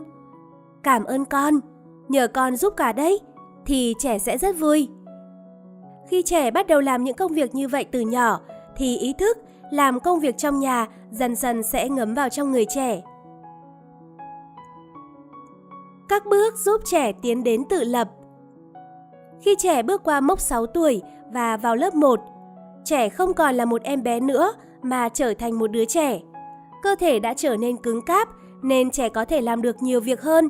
Cảm 0.82 1.04
ơn 1.04 1.24
con, 1.24 1.60
nhờ 2.08 2.28
con 2.28 2.56
giúp 2.56 2.74
cả 2.76 2.92
đấy, 2.92 3.20
thì 3.66 3.94
trẻ 3.98 4.18
sẽ 4.18 4.38
rất 4.38 4.58
vui. 4.58 4.88
Khi 6.08 6.22
trẻ 6.22 6.50
bắt 6.50 6.66
đầu 6.66 6.80
làm 6.80 7.04
những 7.04 7.16
công 7.16 7.32
việc 7.32 7.54
như 7.54 7.68
vậy 7.68 7.84
từ 7.90 8.00
nhỏ, 8.00 8.40
thì 8.76 8.96
ý 8.96 9.12
thức 9.18 9.38
làm 9.70 10.00
công 10.00 10.20
việc 10.20 10.38
trong 10.38 10.60
nhà 10.60 10.86
dần 11.10 11.36
dần 11.36 11.62
sẽ 11.62 11.88
ngấm 11.88 12.14
vào 12.14 12.28
trong 12.28 12.52
người 12.52 12.64
trẻ. 12.64 13.02
Các 16.08 16.26
bước 16.26 16.58
giúp 16.58 16.80
trẻ 16.84 17.12
tiến 17.12 17.44
đến 17.44 17.64
tự 17.64 17.84
lập 17.84 18.08
Khi 19.40 19.54
trẻ 19.58 19.82
bước 19.82 20.02
qua 20.04 20.20
mốc 20.20 20.40
6 20.40 20.66
tuổi 20.66 21.02
và 21.32 21.56
vào 21.56 21.76
lớp 21.76 21.94
1, 21.94 22.20
trẻ 22.84 23.08
không 23.08 23.34
còn 23.34 23.54
là 23.54 23.64
một 23.64 23.82
em 23.82 24.02
bé 24.02 24.20
nữa 24.20 24.52
mà 24.82 25.08
trở 25.08 25.34
thành 25.34 25.58
một 25.58 25.66
đứa 25.66 25.84
trẻ. 25.84 26.20
Cơ 26.82 26.94
thể 26.98 27.18
đã 27.18 27.34
trở 27.34 27.56
nên 27.56 27.76
cứng 27.76 28.02
cáp 28.02 28.28
nên 28.62 28.90
trẻ 28.90 29.08
có 29.08 29.24
thể 29.24 29.40
làm 29.40 29.62
được 29.62 29.82
nhiều 29.82 30.00
việc 30.00 30.20
hơn. 30.20 30.48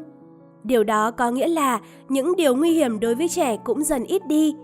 Điều 0.65 0.85
đó 0.85 1.11
có 1.11 1.31
nghĩa 1.31 1.49
là 1.49 1.81
những 2.09 2.37
điều 2.37 2.57
nguy 2.57 2.71
hiểm 2.71 3.01
đối 3.01 3.15
với 3.15 3.29
trẻ 3.29 3.57
cũng 3.65 3.85
dần 3.85 4.05
ít 4.05 4.27
đi. 4.27 4.55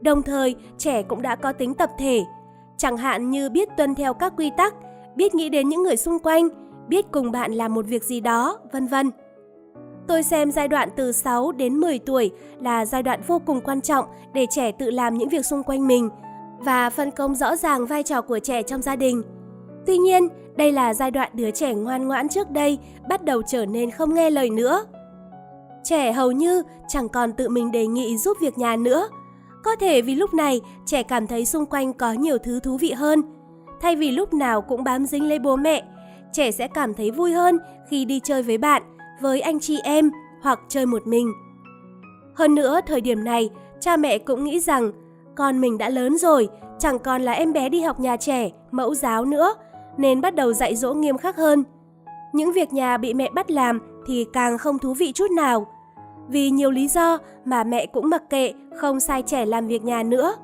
Đồng 0.00 0.22
thời, 0.22 0.54
trẻ 0.78 1.02
cũng 1.02 1.22
đã 1.22 1.36
có 1.36 1.52
tính 1.52 1.74
tập 1.74 1.90
thể, 1.98 2.24
chẳng 2.76 2.96
hạn 2.96 3.30
như 3.30 3.50
biết 3.50 3.68
tuân 3.76 3.94
theo 3.94 4.14
các 4.14 4.32
quy 4.36 4.50
tắc, 4.56 4.74
biết 5.16 5.34
nghĩ 5.34 5.48
đến 5.48 5.68
những 5.68 5.82
người 5.82 5.96
xung 5.96 6.18
quanh, 6.18 6.48
biết 6.88 7.06
cùng 7.12 7.32
bạn 7.32 7.52
làm 7.52 7.74
một 7.74 7.86
việc 7.86 8.04
gì 8.04 8.20
đó, 8.20 8.58
vân 8.72 8.86
vân. 8.86 9.10
Tôi 10.08 10.22
xem 10.22 10.52
giai 10.52 10.68
đoạn 10.68 10.88
từ 10.96 11.12
6 11.12 11.52
đến 11.52 11.74
10 11.74 11.98
tuổi 11.98 12.30
là 12.60 12.86
giai 12.86 13.02
đoạn 13.02 13.20
vô 13.26 13.38
cùng 13.46 13.60
quan 13.60 13.80
trọng 13.80 14.04
để 14.34 14.46
trẻ 14.50 14.72
tự 14.72 14.90
làm 14.90 15.14
những 15.14 15.28
việc 15.28 15.46
xung 15.46 15.62
quanh 15.62 15.86
mình 15.86 16.08
và 16.58 16.90
phân 16.90 17.10
công 17.10 17.34
rõ 17.34 17.56
ràng 17.56 17.86
vai 17.86 18.02
trò 18.02 18.20
của 18.20 18.38
trẻ 18.38 18.62
trong 18.62 18.82
gia 18.82 18.96
đình. 18.96 19.22
Tuy 19.86 19.98
nhiên, 19.98 20.28
đây 20.60 20.72
là 20.72 20.94
giai 20.94 21.10
đoạn 21.10 21.30
đứa 21.34 21.50
trẻ 21.50 21.74
ngoan 21.74 22.08
ngoãn 22.08 22.28
trước 22.28 22.50
đây 22.50 22.78
bắt 23.08 23.24
đầu 23.24 23.42
trở 23.42 23.66
nên 23.66 23.90
không 23.90 24.14
nghe 24.14 24.30
lời 24.30 24.50
nữa. 24.50 24.84
Trẻ 25.84 26.12
hầu 26.12 26.32
như 26.32 26.62
chẳng 26.88 27.08
còn 27.08 27.32
tự 27.32 27.48
mình 27.48 27.72
đề 27.72 27.86
nghị 27.86 28.16
giúp 28.16 28.36
việc 28.40 28.58
nhà 28.58 28.76
nữa. 28.76 29.08
Có 29.64 29.76
thể 29.76 30.02
vì 30.02 30.14
lúc 30.14 30.34
này 30.34 30.60
trẻ 30.86 31.02
cảm 31.02 31.26
thấy 31.26 31.44
xung 31.46 31.66
quanh 31.66 31.92
có 31.92 32.12
nhiều 32.12 32.38
thứ 32.38 32.60
thú 32.60 32.76
vị 32.76 32.92
hơn. 32.92 33.22
Thay 33.80 33.96
vì 33.96 34.10
lúc 34.10 34.34
nào 34.34 34.60
cũng 34.60 34.84
bám 34.84 35.06
dính 35.06 35.28
lấy 35.28 35.38
bố 35.38 35.56
mẹ, 35.56 35.82
trẻ 36.32 36.50
sẽ 36.50 36.68
cảm 36.68 36.94
thấy 36.94 37.10
vui 37.10 37.32
hơn 37.32 37.58
khi 37.88 38.04
đi 38.04 38.20
chơi 38.20 38.42
với 38.42 38.58
bạn, 38.58 38.82
với 39.20 39.40
anh 39.40 39.60
chị 39.60 39.78
em 39.84 40.10
hoặc 40.42 40.60
chơi 40.68 40.86
một 40.86 41.06
mình. 41.06 41.32
Hơn 42.34 42.54
nữa, 42.54 42.80
thời 42.86 43.00
điểm 43.00 43.24
này, 43.24 43.50
cha 43.80 43.96
mẹ 43.96 44.18
cũng 44.18 44.44
nghĩ 44.44 44.60
rằng 44.60 44.92
con 45.36 45.60
mình 45.60 45.78
đã 45.78 45.88
lớn 45.88 46.18
rồi, 46.18 46.48
chẳng 46.78 46.98
còn 46.98 47.22
là 47.22 47.32
em 47.32 47.52
bé 47.52 47.68
đi 47.68 47.80
học 47.80 48.00
nhà 48.00 48.16
trẻ, 48.16 48.50
mẫu 48.70 48.94
giáo 48.94 49.24
nữa, 49.24 49.54
nên 50.00 50.20
bắt 50.20 50.34
đầu 50.34 50.52
dạy 50.52 50.76
dỗ 50.76 50.94
nghiêm 50.94 51.18
khắc 51.18 51.36
hơn. 51.36 51.64
Những 52.32 52.52
việc 52.52 52.72
nhà 52.72 52.96
bị 52.96 53.14
mẹ 53.14 53.30
bắt 53.34 53.50
làm 53.50 53.80
thì 54.06 54.26
càng 54.32 54.58
không 54.58 54.78
thú 54.78 54.94
vị 54.94 55.12
chút 55.12 55.30
nào. 55.30 55.66
Vì 56.28 56.50
nhiều 56.50 56.70
lý 56.70 56.88
do 56.88 57.18
mà 57.44 57.64
mẹ 57.64 57.86
cũng 57.86 58.10
mặc 58.10 58.22
kệ, 58.30 58.52
không 58.76 59.00
sai 59.00 59.22
trẻ 59.22 59.46
làm 59.46 59.66
việc 59.66 59.84
nhà 59.84 60.02
nữa. 60.02 60.34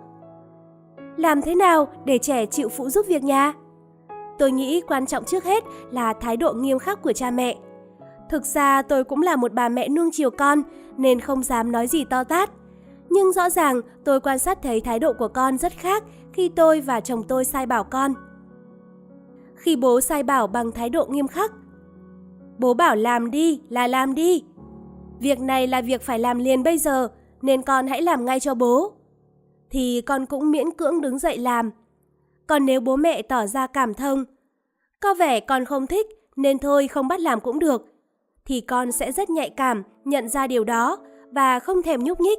Làm 1.16 1.42
thế 1.42 1.54
nào 1.54 1.88
để 2.04 2.18
trẻ 2.18 2.46
chịu 2.46 2.68
phụ 2.68 2.88
giúp 2.88 3.06
việc 3.08 3.24
nhà? 3.24 3.52
Tôi 4.38 4.50
nghĩ 4.50 4.80
quan 4.80 5.06
trọng 5.06 5.24
trước 5.24 5.44
hết 5.44 5.64
là 5.90 6.12
thái 6.12 6.36
độ 6.36 6.52
nghiêm 6.52 6.78
khắc 6.78 7.02
của 7.02 7.12
cha 7.12 7.30
mẹ. 7.30 7.56
Thực 8.30 8.44
ra 8.44 8.82
tôi 8.82 9.04
cũng 9.04 9.22
là 9.22 9.36
một 9.36 9.52
bà 9.52 9.68
mẹ 9.68 9.88
nuông 9.88 10.10
chiều 10.12 10.30
con 10.30 10.62
nên 10.96 11.20
không 11.20 11.42
dám 11.42 11.72
nói 11.72 11.86
gì 11.86 12.04
to 12.04 12.24
tát. 12.24 12.50
Nhưng 13.10 13.32
rõ 13.32 13.50
ràng 13.50 13.80
tôi 14.04 14.20
quan 14.20 14.38
sát 14.38 14.62
thấy 14.62 14.80
thái 14.80 14.98
độ 14.98 15.12
của 15.12 15.28
con 15.28 15.58
rất 15.58 15.72
khác 15.72 16.04
khi 16.32 16.48
tôi 16.48 16.80
và 16.80 17.00
chồng 17.00 17.22
tôi 17.28 17.44
sai 17.44 17.66
bảo 17.66 17.84
con. 17.84 18.14
Khi 19.56 19.76
bố 19.76 20.00
sai 20.00 20.22
bảo 20.22 20.46
bằng 20.46 20.72
thái 20.72 20.90
độ 20.90 21.06
nghiêm 21.06 21.28
khắc, 21.28 21.52
Bố 22.58 22.74
bảo 22.74 22.96
làm 22.96 23.30
đi 23.30 23.60
là 23.68 23.86
làm 23.86 24.14
đi. 24.14 24.44
Việc 25.20 25.40
này 25.40 25.66
là 25.66 25.80
việc 25.80 26.02
phải 26.02 26.18
làm 26.18 26.38
liền 26.38 26.62
bây 26.62 26.78
giờ, 26.78 27.08
nên 27.42 27.62
con 27.62 27.86
hãy 27.86 28.02
làm 28.02 28.24
ngay 28.24 28.40
cho 28.40 28.54
bố. 28.54 28.92
Thì 29.70 30.00
con 30.06 30.26
cũng 30.26 30.50
miễn 30.50 30.70
cưỡng 30.70 31.00
đứng 31.00 31.18
dậy 31.18 31.38
làm. 31.38 31.70
Còn 32.46 32.66
nếu 32.66 32.80
bố 32.80 32.96
mẹ 32.96 33.22
tỏ 33.22 33.46
ra 33.46 33.66
cảm 33.66 33.94
thông, 33.94 34.24
có 35.00 35.14
vẻ 35.14 35.40
con 35.40 35.64
không 35.64 35.86
thích 35.86 36.06
nên 36.36 36.58
thôi 36.58 36.88
không 36.88 37.08
bắt 37.08 37.20
làm 37.20 37.40
cũng 37.40 37.58
được, 37.58 37.86
thì 38.44 38.60
con 38.60 38.92
sẽ 38.92 39.12
rất 39.12 39.30
nhạy 39.30 39.50
cảm 39.50 39.82
nhận 40.04 40.28
ra 40.28 40.46
điều 40.46 40.64
đó 40.64 40.98
và 41.30 41.60
không 41.60 41.82
thèm 41.82 42.04
nhúc 42.04 42.20
nhích. 42.20 42.38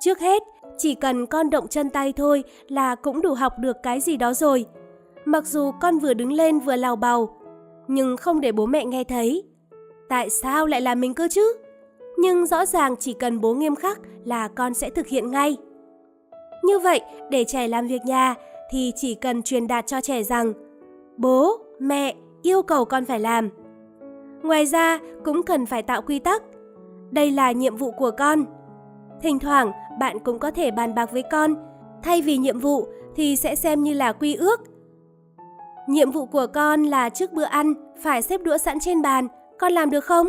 Trước 0.00 0.20
hết, 0.20 0.42
chỉ 0.78 0.94
cần 0.94 1.26
con 1.26 1.50
động 1.50 1.68
chân 1.68 1.90
tay 1.90 2.12
thôi 2.12 2.44
là 2.68 2.94
cũng 2.94 3.22
đủ 3.22 3.34
học 3.34 3.58
được 3.58 3.76
cái 3.82 4.00
gì 4.00 4.16
đó 4.16 4.34
rồi. 4.34 4.66
Mặc 5.24 5.46
dù 5.46 5.72
con 5.80 5.98
vừa 5.98 6.14
đứng 6.14 6.32
lên 6.32 6.58
vừa 6.58 6.76
lào 6.76 6.96
bào, 6.96 7.36
nhưng 7.88 8.16
không 8.16 8.40
để 8.40 8.52
bố 8.52 8.66
mẹ 8.66 8.84
nghe 8.84 9.04
thấy. 9.04 9.44
Tại 10.08 10.30
sao 10.30 10.66
lại 10.66 10.80
là 10.80 10.94
mình 10.94 11.14
cơ 11.14 11.28
chứ? 11.30 11.56
Nhưng 12.16 12.46
rõ 12.46 12.66
ràng 12.66 12.96
chỉ 12.96 13.12
cần 13.12 13.40
bố 13.40 13.54
nghiêm 13.54 13.76
khắc 13.76 14.00
là 14.24 14.48
con 14.48 14.74
sẽ 14.74 14.90
thực 14.90 15.06
hiện 15.06 15.30
ngay. 15.30 15.56
Như 16.62 16.78
vậy, 16.78 17.00
để 17.30 17.44
trẻ 17.44 17.68
làm 17.68 17.86
việc 17.86 18.00
nhà 18.04 18.34
thì 18.70 18.92
chỉ 18.96 19.14
cần 19.14 19.42
truyền 19.42 19.66
đạt 19.66 19.86
cho 19.86 20.00
trẻ 20.00 20.22
rằng 20.22 20.52
bố, 21.16 21.58
mẹ 21.80 22.14
yêu 22.42 22.62
cầu 22.62 22.84
con 22.84 23.04
phải 23.04 23.20
làm. 23.20 23.48
Ngoài 24.42 24.66
ra, 24.66 24.98
cũng 25.24 25.42
cần 25.42 25.66
phải 25.66 25.82
tạo 25.82 26.02
quy 26.02 26.18
tắc. 26.18 26.42
Đây 27.10 27.30
là 27.30 27.52
nhiệm 27.52 27.76
vụ 27.76 27.90
của 27.90 28.10
con. 28.18 28.44
Thỉnh 29.22 29.38
thoảng, 29.38 29.72
bạn 30.00 30.18
cũng 30.18 30.38
có 30.38 30.50
thể 30.50 30.70
bàn 30.70 30.94
bạc 30.94 31.12
với 31.12 31.22
con. 31.30 31.54
Thay 32.02 32.22
vì 32.22 32.36
nhiệm 32.36 32.58
vụ 32.58 32.86
thì 33.16 33.36
sẽ 33.36 33.54
xem 33.54 33.82
như 33.82 33.92
là 33.92 34.12
quy 34.12 34.34
ước 34.34 34.60
Nhiệm 35.86 36.10
vụ 36.10 36.26
của 36.26 36.46
con 36.54 36.82
là 36.82 37.08
trước 37.08 37.32
bữa 37.32 37.42
ăn 37.42 37.74
phải 38.00 38.22
xếp 38.22 38.40
đũa 38.44 38.58
sẵn 38.58 38.80
trên 38.80 39.02
bàn, 39.02 39.28
con 39.58 39.72
làm 39.72 39.90
được 39.90 40.04
không? 40.04 40.26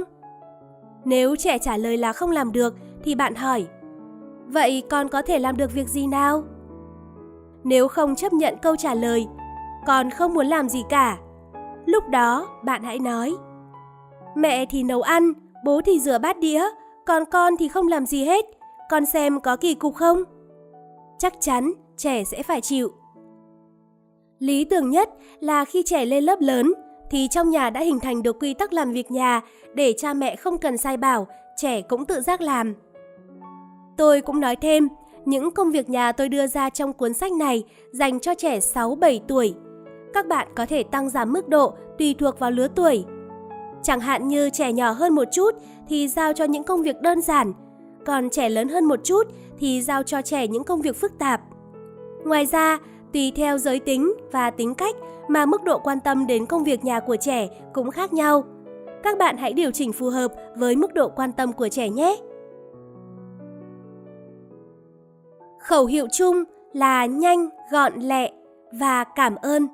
Nếu 1.05 1.35
trẻ 1.35 1.57
trả 1.57 1.77
lời 1.77 1.97
là 1.97 2.13
không 2.13 2.31
làm 2.31 2.51
được 2.51 2.75
thì 3.03 3.15
bạn 3.15 3.35
hỏi, 3.35 3.67
vậy 4.47 4.83
con 4.89 5.09
có 5.09 5.21
thể 5.21 5.39
làm 5.39 5.57
được 5.57 5.73
việc 5.73 5.87
gì 5.87 6.07
nào? 6.07 6.43
Nếu 7.63 7.87
không 7.87 8.15
chấp 8.15 8.33
nhận 8.33 8.55
câu 8.61 8.75
trả 8.75 8.93
lời, 8.93 9.27
con 9.87 10.09
không 10.09 10.33
muốn 10.33 10.47
làm 10.47 10.69
gì 10.69 10.83
cả. 10.89 11.17
Lúc 11.85 12.03
đó 12.09 12.47
bạn 12.63 12.83
hãy 12.83 12.99
nói, 12.99 13.35
mẹ 14.35 14.65
thì 14.65 14.83
nấu 14.83 15.01
ăn, 15.01 15.33
bố 15.65 15.81
thì 15.85 15.99
rửa 15.99 16.17
bát 16.17 16.37
đĩa, 16.39 16.63
còn 17.05 17.23
con 17.25 17.53
thì 17.59 17.67
không 17.67 17.87
làm 17.87 18.05
gì 18.05 18.25
hết, 18.25 18.45
con 18.89 19.05
xem 19.05 19.39
có 19.39 19.57
kỳ 19.57 19.73
cục 19.73 19.95
không? 19.95 20.23
Chắc 21.19 21.33
chắn 21.39 21.71
trẻ 21.97 22.23
sẽ 22.23 22.43
phải 22.43 22.61
chịu. 22.61 22.91
Lý 24.39 24.65
tưởng 24.65 24.89
nhất 24.89 25.09
là 25.39 25.65
khi 25.65 25.83
trẻ 25.85 26.05
lên 26.05 26.23
lớp 26.23 26.41
lớn 26.41 26.73
thì 27.11 27.27
trong 27.31 27.49
nhà 27.49 27.69
đã 27.69 27.81
hình 27.81 27.99
thành 27.99 28.23
được 28.23 28.39
quy 28.39 28.53
tắc 28.53 28.73
làm 28.73 28.91
việc 28.91 29.11
nhà 29.11 29.41
để 29.73 29.93
cha 29.97 30.13
mẹ 30.13 30.35
không 30.35 30.57
cần 30.57 30.77
sai 30.77 30.97
bảo, 30.97 31.27
trẻ 31.55 31.81
cũng 31.81 32.05
tự 32.05 32.21
giác 32.21 32.41
làm. 32.41 32.73
Tôi 33.97 34.21
cũng 34.21 34.39
nói 34.39 34.55
thêm, 34.55 34.87
những 35.25 35.51
công 35.51 35.71
việc 35.71 35.89
nhà 35.89 36.11
tôi 36.11 36.29
đưa 36.29 36.47
ra 36.47 36.69
trong 36.69 36.93
cuốn 36.93 37.13
sách 37.13 37.31
này 37.31 37.63
dành 37.91 38.19
cho 38.19 38.35
trẻ 38.35 38.59
6-7 38.59 39.19
tuổi. 39.27 39.53
Các 40.13 40.27
bạn 40.27 40.47
có 40.55 40.65
thể 40.65 40.83
tăng 40.83 41.09
giảm 41.09 41.33
mức 41.33 41.47
độ 41.47 41.73
tùy 41.97 42.15
thuộc 42.19 42.39
vào 42.39 42.51
lứa 42.51 42.67
tuổi. 42.75 43.05
Chẳng 43.83 43.99
hạn 43.99 44.27
như 44.27 44.49
trẻ 44.49 44.71
nhỏ 44.71 44.91
hơn 44.91 45.15
một 45.15 45.27
chút 45.31 45.55
thì 45.89 46.07
giao 46.07 46.33
cho 46.33 46.45
những 46.45 46.63
công 46.63 46.81
việc 46.81 47.01
đơn 47.01 47.21
giản, 47.21 47.53
còn 48.05 48.29
trẻ 48.29 48.49
lớn 48.49 48.69
hơn 48.69 48.85
một 48.85 48.99
chút 49.03 49.27
thì 49.59 49.81
giao 49.81 50.03
cho 50.03 50.21
trẻ 50.21 50.47
những 50.47 50.63
công 50.63 50.81
việc 50.81 50.95
phức 50.95 51.19
tạp. 51.19 51.41
Ngoài 52.25 52.45
ra, 52.45 52.79
Tùy 53.15 53.31
theo 53.35 53.57
giới 53.57 53.79
tính 53.79 54.13
và 54.31 54.49
tính 54.49 54.75
cách 54.75 54.95
mà 55.27 55.45
mức 55.45 55.63
độ 55.63 55.79
quan 55.79 55.99
tâm 55.99 56.27
đến 56.27 56.45
công 56.45 56.63
việc 56.63 56.85
nhà 56.85 56.99
của 56.99 57.15
trẻ 57.15 57.47
cũng 57.73 57.91
khác 57.91 58.13
nhau. 58.13 58.43
Các 59.03 59.17
bạn 59.17 59.37
hãy 59.37 59.53
điều 59.53 59.71
chỉnh 59.71 59.93
phù 59.93 60.09
hợp 60.09 60.33
với 60.55 60.75
mức 60.75 60.93
độ 60.93 61.09
quan 61.09 61.31
tâm 61.31 61.53
của 61.53 61.69
trẻ 61.69 61.89
nhé. 61.89 62.17
Khẩu 65.59 65.85
hiệu 65.85 66.07
chung 66.11 66.43
là 66.73 67.05
nhanh, 67.05 67.49
gọn 67.71 67.93
lẹ 67.99 68.31
và 68.79 69.03
cảm 69.03 69.35
ơn. 69.35 69.67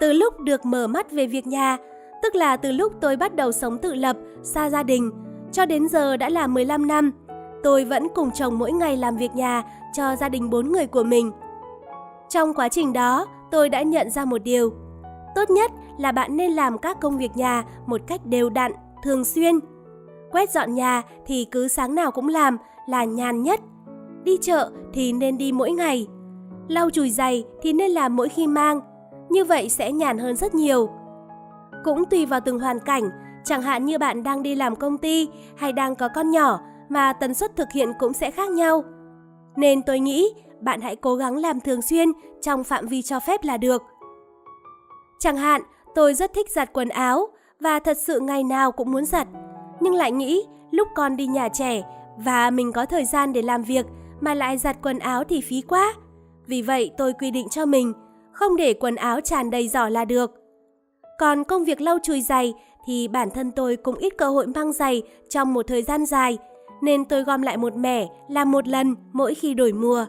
Từ 0.00 0.12
lúc 0.12 0.40
được 0.40 0.66
mở 0.66 0.86
mắt 0.86 1.12
về 1.12 1.26
việc 1.26 1.46
nhà, 1.46 1.76
tức 2.22 2.34
là 2.34 2.56
từ 2.56 2.72
lúc 2.72 2.92
tôi 3.00 3.16
bắt 3.16 3.34
đầu 3.34 3.52
sống 3.52 3.78
tự 3.78 3.94
lập, 3.94 4.16
xa 4.42 4.70
gia 4.70 4.82
đình, 4.82 5.10
cho 5.52 5.66
đến 5.66 5.88
giờ 5.88 6.16
đã 6.16 6.28
là 6.28 6.46
15 6.46 6.86
năm, 6.86 7.12
tôi 7.64 7.84
vẫn 7.84 8.08
cùng 8.14 8.30
chồng 8.30 8.58
mỗi 8.58 8.72
ngày 8.72 8.96
làm 8.96 9.16
việc 9.16 9.34
nhà 9.34 9.62
cho 9.92 10.16
gia 10.16 10.28
đình 10.28 10.50
bốn 10.50 10.72
người 10.72 10.86
của 10.86 11.02
mình. 11.02 11.32
Trong 12.28 12.54
quá 12.54 12.68
trình 12.68 12.92
đó, 12.92 13.26
tôi 13.50 13.68
đã 13.68 13.82
nhận 13.82 14.10
ra 14.10 14.24
một 14.24 14.38
điều. 14.44 14.72
Tốt 15.34 15.50
nhất 15.50 15.70
là 15.98 16.12
bạn 16.12 16.36
nên 16.36 16.50
làm 16.50 16.78
các 16.78 17.00
công 17.00 17.18
việc 17.18 17.30
nhà 17.36 17.64
một 17.86 18.00
cách 18.06 18.26
đều 18.26 18.50
đặn, 18.50 18.72
thường 19.02 19.24
xuyên. 19.24 19.58
Quét 20.32 20.50
dọn 20.50 20.74
nhà 20.74 21.02
thì 21.26 21.46
cứ 21.50 21.68
sáng 21.68 21.94
nào 21.94 22.10
cũng 22.10 22.28
làm 22.28 22.58
là 22.86 23.04
nhàn 23.04 23.42
nhất. 23.42 23.60
Đi 24.24 24.38
chợ 24.40 24.70
thì 24.92 25.12
nên 25.12 25.38
đi 25.38 25.52
mỗi 25.52 25.70
ngày. 25.70 26.06
Lau 26.68 26.90
chùi 26.90 27.10
giày 27.10 27.44
thì 27.62 27.72
nên 27.72 27.90
làm 27.90 28.16
mỗi 28.16 28.28
khi 28.28 28.46
mang. 28.46 28.80
Như 29.28 29.44
vậy 29.44 29.68
sẽ 29.68 29.92
nhàn 29.92 30.18
hơn 30.18 30.36
rất 30.36 30.54
nhiều. 30.54 30.88
Cũng 31.84 32.04
tùy 32.04 32.26
vào 32.26 32.40
từng 32.40 32.60
hoàn 32.60 32.80
cảnh, 32.80 33.10
chẳng 33.44 33.62
hạn 33.62 33.84
như 33.84 33.98
bạn 33.98 34.22
đang 34.22 34.42
đi 34.42 34.54
làm 34.54 34.76
công 34.76 34.98
ty 34.98 35.28
hay 35.56 35.72
đang 35.72 35.94
có 35.94 36.08
con 36.08 36.30
nhỏ 36.30 36.60
mà 36.88 37.12
tần 37.12 37.34
suất 37.34 37.56
thực 37.56 37.68
hiện 37.72 37.92
cũng 37.98 38.12
sẽ 38.12 38.30
khác 38.30 38.50
nhau. 38.50 38.84
Nên 39.56 39.82
tôi 39.82 40.00
nghĩ 40.00 40.34
bạn 40.60 40.80
hãy 40.80 40.96
cố 40.96 41.14
gắng 41.14 41.36
làm 41.36 41.60
thường 41.60 41.82
xuyên 41.82 42.08
trong 42.42 42.64
phạm 42.64 42.86
vi 42.86 43.02
cho 43.02 43.20
phép 43.20 43.44
là 43.44 43.56
được. 43.56 43.82
Chẳng 45.20 45.36
hạn, 45.36 45.62
tôi 45.94 46.14
rất 46.14 46.32
thích 46.32 46.50
giặt 46.50 46.72
quần 46.72 46.88
áo 46.88 47.28
và 47.60 47.78
thật 47.78 47.96
sự 48.06 48.20
ngày 48.20 48.44
nào 48.44 48.72
cũng 48.72 48.92
muốn 48.92 49.04
giặt, 49.04 49.28
nhưng 49.80 49.94
lại 49.94 50.12
nghĩ 50.12 50.42
lúc 50.70 50.88
con 50.94 51.16
đi 51.16 51.26
nhà 51.26 51.48
trẻ 51.48 51.82
và 52.16 52.50
mình 52.50 52.72
có 52.72 52.86
thời 52.86 53.04
gian 53.04 53.32
để 53.32 53.42
làm 53.42 53.62
việc 53.62 53.86
mà 54.20 54.34
lại 54.34 54.58
giặt 54.58 54.76
quần 54.82 54.98
áo 54.98 55.24
thì 55.24 55.40
phí 55.40 55.60
quá. 55.60 55.94
Vì 56.46 56.62
vậy 56.62 56.90
tôi 56.98 57.12
quy 57.12 57.30
định 57.30 57.48
cho 57.48 57.66
mình 57.66 57.92
không 58.32 58.56
để 58.56 58.74
quần 58.74 58.96
áo 58.96 59.20
tràn 59.20 59.50
đầy 59.50 59.68
giỏ 59.68 59.88
là 59.88 60.04
được. 60.04 60.30
Còn 61.18 61.44
công 61.44 61.64
việc 61.64 61.80
lau 61.80 61.98
chùi 62.02 62.20
giày 62.20 62.54
thì 62.86 63.08
bản 63.08 63.30
thân 63.30 63.50
tôi 63.50 63.76
cũng 63.76 63.98
ít 63.98 64.12
cơ 64.18 64.30
hội 64.30 64.46
mang 64.46 64.72
giày 64.72 65.02
trong 65.30 65.54
một 65.54 65.66
thời 65.66 65.82
gian 65.82 66.06
dài 66.06 66.38
nên 66.84 67.04
tôi 67.04 67.22
gom 67.22 67.42
lại 67.42 67.56
một 67.56 67.76
mẻ 67.76 68.08
làm 68.28 68.50
một 68.50 68.68
lần 68.68 68.94
mỗi 69.12 69.34
khi 69.34 69.54
đổi 69.54 69.72
mùa. 69.72 70.06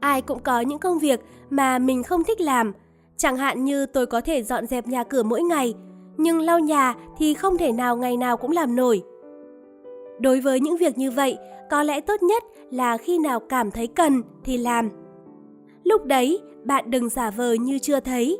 Ai 0.00 0.22
cũng 0.22 0.38
có 0.42 0.60
những 0.60 0.78
công 0.78 0.98
việc 0.98 1.20
mà 1.50 1.78
mình 1.78 2.02
không 2.02 2.24
thích 2.24 2.40
làm, 2.40 2.72
Chẳng 3.16 3.36
hạn 3.36 3.64
như 3.64 3.86
tôi 3.86 4.06
có 4.06 4.20
thể 4.20 4.42
dọn 4.42 4.66
dẹp 4.66 4.86
nhà 4.86 5.04
cửa 5.04 5.22
mỗi 5.22 5.42
ngày, 5.42 5.74
nhưng 6.16 6.40
lau 6.40 6.58
nhà 6.58 6.94
thì 7.18 7.34
không 7.34 7.58
thể 7.58 7.72
nào 7.72 7.96
ngày 7.96 8.16
nào 8.16 8.36
cũng 8.36 8.50
làm 8.50 8.76
nổi. 8.76 9.02
Đối 10.20 10.40
với 10.40 10.60
những 10.60 10.76
việc 10.76 10.98
như 10.98 11.10
vậy, 11.10 11.38
có 11.70 11.82
lẽ 11.82 12.00
tốt 12.00 12.22
nhất 12.22 12.42
là 12.70 12.96
khi 12.96 13.18
nào 13.18 13.40
cảm 13.40 13.70
thấy 13.70 13.86
cần 13.86 14.22
thì 14.44 14.58
làm. 14.58 14.90
Lúc 15.84 16.04
đấy, 16.04 16.40
bạn 16.64 16.90
đừng 16.90 17.08
giả 17.08 17.30
vờ 17.30 17.52
như 17.52 17.78
chưa 17.78 18.00
thấy. 18.00 18.38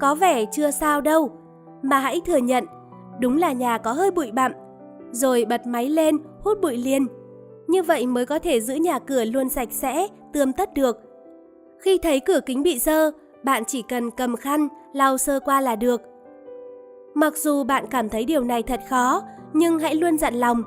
Có 0.00 0.14
vẻ 0.14 0.44
chưa 0.52 0.70
sao 0.70 1.00
đâu, 1.00 1.30
mà 1.82 1.98
hãy 1.98 2.20
thừa 2.26 2.36
nhận, 2.36 2.64
đúng 3.20 3.36
là 3.36 3.52
nhà 3.52 3.78
có 3.78 3.92
hơi 3.92 4.10
bụi 4.10 4.30
bặm, 4.30 4.52
rồi 5.14 5.44
bật 5.44 5.66
máy 5.66 5.88
lên 5.88 6.16
hút 6.40 6.58
bụi 6.62 6.76
liền. 6.76 7.06
Như 7.68 7.82
vậy 7.82 8.06
mới 8.06 8.26
có 8.26 8.38
thể 8.38 8.60
giữ 8.60 8.74
nhà 8.74 8.98
cửa 8.98 9.24
luôn 9.24 9.48
sạch 9.48 9.68
sẽ, 9.72 10.06
tươm 10.32 10.52
tất 10.52 10.74
được. 10.74 10.96
Khi 11.78 11.98
thấy 11.98 12.20
cửa 12.20 12.40
kính 12.46 12.62
bị 12.62 12.78
dơ, 12.78 13.10
bạn 13.42 13.64
chỉ 13.64 13.82
cần 13.82 14.10
cầm 14.10 14.36
khăn, 14.36 14.68
lau 14.92 15.18
sơ 15.18 15.40
qua 15.40 15.60
là 15.60 15.76
được. 15.76 16.00
Mặc 17.14 17.36
dù 17.36 17.64
bạn 17.64 17.84
cảm 17.90 18.08
thấy 18.08 18.24
điều 18.24 18.44
này 18.44 18.62
thật 18.62 18.80
khó, 18.88 19.22
nhưng 19.52 19.78
hãy 19.78 19.94
luôn 19.94 20.18
dặn 20.18 20.34
lòng, 20.34 20.62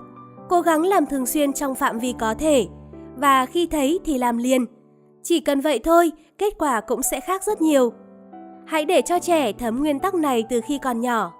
cố 0.49 0.61
gắng 0.61 0.83
làm 0.83 1.05
thường 1.05 1.25
xuyên 1.25 1.53
trong 1.53 1.75
phạm 1.75 1.99
vi 1.99 2.13
có 2.19 2.33
thể, 2.33 2.67
và 3.15 3.45
khi 3.45 3.67
thấy 3.67 3.99
thì 4.05 4.17
làm 4.17 4.37
liền. 4.37 4.65
Chỉ 5.23 5.39
cần 5.39 5.61
vậy 5.61 5.79
thôi, 5.79 6.11
kết 6.37 6.53
quả 6.59 6.81
cũng 6.81 7.01
sẽ 7.11 7.19
khác 7.19 7.43
rất 7.43 7.61
nhiều. 7.61 7.91
Hãy 8.65 8.85
để 8.85 9.01
cho 9.01 9.19
trẻ 9.19 9.51
thấm 9.53 9.79
nguyên 9.79 9.99
tắc 9.99 10.13
này 10.15 10.45
từ 10.49 10.61
khi 10.61 10.79
còn 10.83 11.01
nhỏ. 11.01 11.33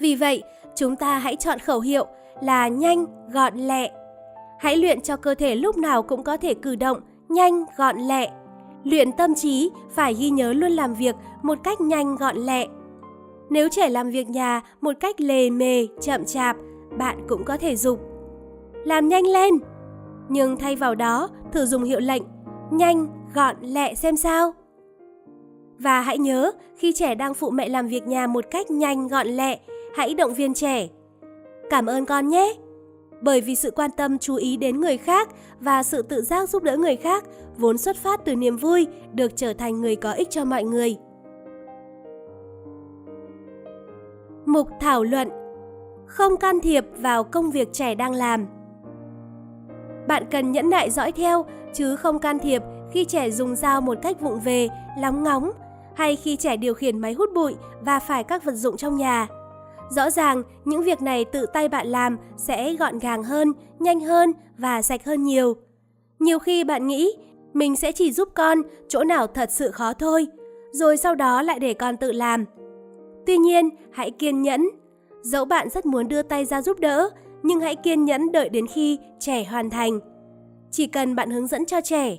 Vì 0.00 0.14
vậy, 0.14 0.42
chúng 0.74 0.96
ta 0.96 1.18
hãy 1.18 1.36
chọn 1.36 1.58
khẩu 1.58 1.80
hiệu 1.80 2.06
là 2.42 2.68
nhanh, 2.68 3.06
gọn 3.32 3.54
lẹ. 3.56 3.92
Hãy 4.58 4.76
luyện 4.76 5.00
cho 5.00 5.16
cơ 5.16 5.34
thể 5.34 5.54
lúc 5.54 5.76
nào 5.76 6.02
cũng 6.02 6.24
có 6.24 6.36
thể 6.36 6.54
cử 6.54 6.76
động, 6.76 7.00
nhanh, 7.28 7.64
gọn 7.76 7.96
lẹ. 7.98 8.30
Luyện 8.84 9.12
tâm 9.12 9.34
trí 9.34 9.70
phải 9.90 10.14
ghi 10.14 10.30
nhớ 10.30 10.52
luôn 10.52 10.70
làm 10.72 10.94
việc 10.94 11.16
một 11.42 11.58
cách 11.64 11.80
nhanh 11.80 12.16
gọn 12.16 12.36
lẹ. 12.36 12.66
Nếu 13.50 13.68
trẻ 13.68 13.88
làm 13.88 14.10
việc 14.10 14.28
nhà 14.28 14.60
một 14.80 14.92
cách 15.00 15.20
lề 15.20 15.50
mề, 15.50 15.86
chậm 16.00 16.24
chạp, 16.24 16.56
bạn 16.98 17.26
cũng 17.28 17.44
có 17.44 17.56
thể 17.56 17.76
dục. 17.76 18.00
Làm 18.84 19.08
nhanh 19.08 19.26
lên! 19.26 19.54
Nhưng 20.28 20.56
thay 20.56 20.76
vào 20.76 20.94
đó, 20.94 21.28
thử 21.52 21.66
dùng 21.66 21.84
hiệu 21.84 22.00
lệnh 22.00 22.22
nhanh, 22.70 23.06
gọn, 23.34 23.56
lẹ 23.60 23.94
xem 23.94 24.16
sao. 24.16 24.54
Và 25.78 26.00
hãy 26.00 26.18
nhớ, 26.18 26.52
khi 26.76 26.92
trẻ 26.92 27.14
đang 27.14 27.34
phụ 27.34 27.50
mẹ 27.50 27.68
làm 27.68 27.88
việc 27.88 28.06
nhà 28.06 28.26
một 28.26 28.44
cách 28.50 28.70
nhanh, 28.70 29.08
gọn 29.08 29.26
lẹ, 29.26 29.58
hãy 29.94 30.14
động 30.14 30.34
viên 30.34 30.54
trẻ. 30.54 30.88
Cảm 31.70 31.86
ơn 31.86 32.06
con 32.06 32.28
nhé! 32.28 32.54
Bởi 33.20 33.40
vì 33.40 33.54
sự 33.54 33.70
quan 33.70 33.90
tâm 33.96 34.18
chú 34.18 34.34
ý 34.34 34.56
đến 34.56 34.80
người 34.80 34.96
khác 34.96 35.28
và 35.60 35.82
sự 35.82 36.02
tự 36.02 36.22
giác 36.22 36.48
giúp 36.48 36.62
đỡ 36.62 36.76
người 36.76 36.96
khác 36.96 37.24
vốn 37.58 37.78
xuất 37.78 37.96
phát 37.96 38.24
từ 38.24 38.36
niềm 38.36 38.56
vui 38.56 38.86
được 39.12 39.36
trở 39.36 39.52
thành 39.52 39.80
người 39.80 39.96
có 39.96 40.12
ích 40.12 40.30
cho 40.30 40.44
mọi 40.44 40.64
người. 40.64 40.96
Mục 44.46 44.68
thảo 44.80 45.04
luận 45.04 45.28
Không 46.06 46.36
can 46.36 46.60
thiệp 46.60 46.84
vào 46.96 47.24
công 47.24 47.50
việc 47.50 47.72
trẻ 47.72 47.94
đang 47.94 48.14
làm 48.14 48.46
Bạn 50.08 50.24
cần 50.30 50.52
nhẫn 50.52 50.70
nại 50.70 50.90
dõi 50.90 51.12
theo 51.12 51.44
chứ 51.74 51.96
không 51.96 52.18
can 52.18 52.38
thiệp 52.38 52.62
khi 52.92 53.04
trẻ 53.04 53.30
dùng 53.30 53.56
dao 53.56 53.80
một 53.80 53.98
cách 54.02 54.20
vụng 54.20 54.40
về, 54.40 54.68
lóng 54.98 55.22
ngóng 55.22 55.50
hay 55.94 56.16
khi 56.16 56.36
trẻ 56.36 56.56
điều 56.56 56.74
khiển 56.74 56.98
máy 56.98 57.12
hút 57.12 57.30
bụi 57.34 57.54
và 57.80 57.98
phải 57.98 58.24
các 58.24 58.44
vật 58.44 58.54
dụng 58.54 58.76
trong 58.76 58.96
nhà. 58.96 59.26
Rõ 59.96 60.10
ràng, 60.10 60.42
những 60.64 60.82
việc 60.82 61.02
này 61.02 61.24
tự 61.24 61.46
tay 61.46 61.68
bạn 61.68 61.86
làm 61.86 62.18
sẽ 62.36 62.74
gọn 62.74 62.98
gàng 62.98 63.22
hơn, 63.22 63.52
nhanh 63.78 64.00
hơn 64.00 64.32
và 64.58 64.82
sạch 64.82 65.04
hơn 65.04 65.22
nhiều. 65.22 65.54
Nhiều 66.18 66.38
khi 66.38 66.64
bạn 66.64 66.86
nghĩ 66.86 67.12
mình 67.52 67.76
sẽ 67.76 67.92
chỉ 67.92 68.12
giúp 68.12 68.28
con 68.34 68.62
chỗ 68.88 69.04
nào 69.04 69.26
thật 69.26 69.50
sự 69.52 69.70
khó 69.70 69.92
thôi, 69.92 70.26
rồi 70.72 70.96
sau 70.96 71.14
đó 71.14 71.42
lại 71.42 71.58
để 71.58 71.74
con 71.74 71.96
tự 71.96 72.12
làm. 72.12 72.44
Tuy 73.26 73.36
nhiên, 73.36 73.68
hãy 73.92 74.10
kiên 74.10 74.42
nhẫn. 74.42 74.68
Dẫu 75.22 75.44
bạn 75.44 75.68
rất 75.68 75.86
muốn 75.86 76.08
đưa 76.08 76.22
tay 76.22 76.44
ra 76.44 76.62
giúp 76.62 76.80
đỡ, 76.80 77.10
nhưng 77.42 77.60
hãy 77.60 77.76
kiên 77.76 78.04
nhẫn 78.04 78.32
đợi 78.32 78.48
đến 78.48 78.66
khi 78.66 78.98
trẻ 79.18 79.44
hoàn 79.44 79.70
thành. 79.70 80.00
Chỉ 80.70 80.86
cần 80.86 81.14
bạn 81.14 81.30
hướng 81.30 81.46
dẫn 81.46 81.64
cho 81.64 81.80
trẻ. 81.80 82.18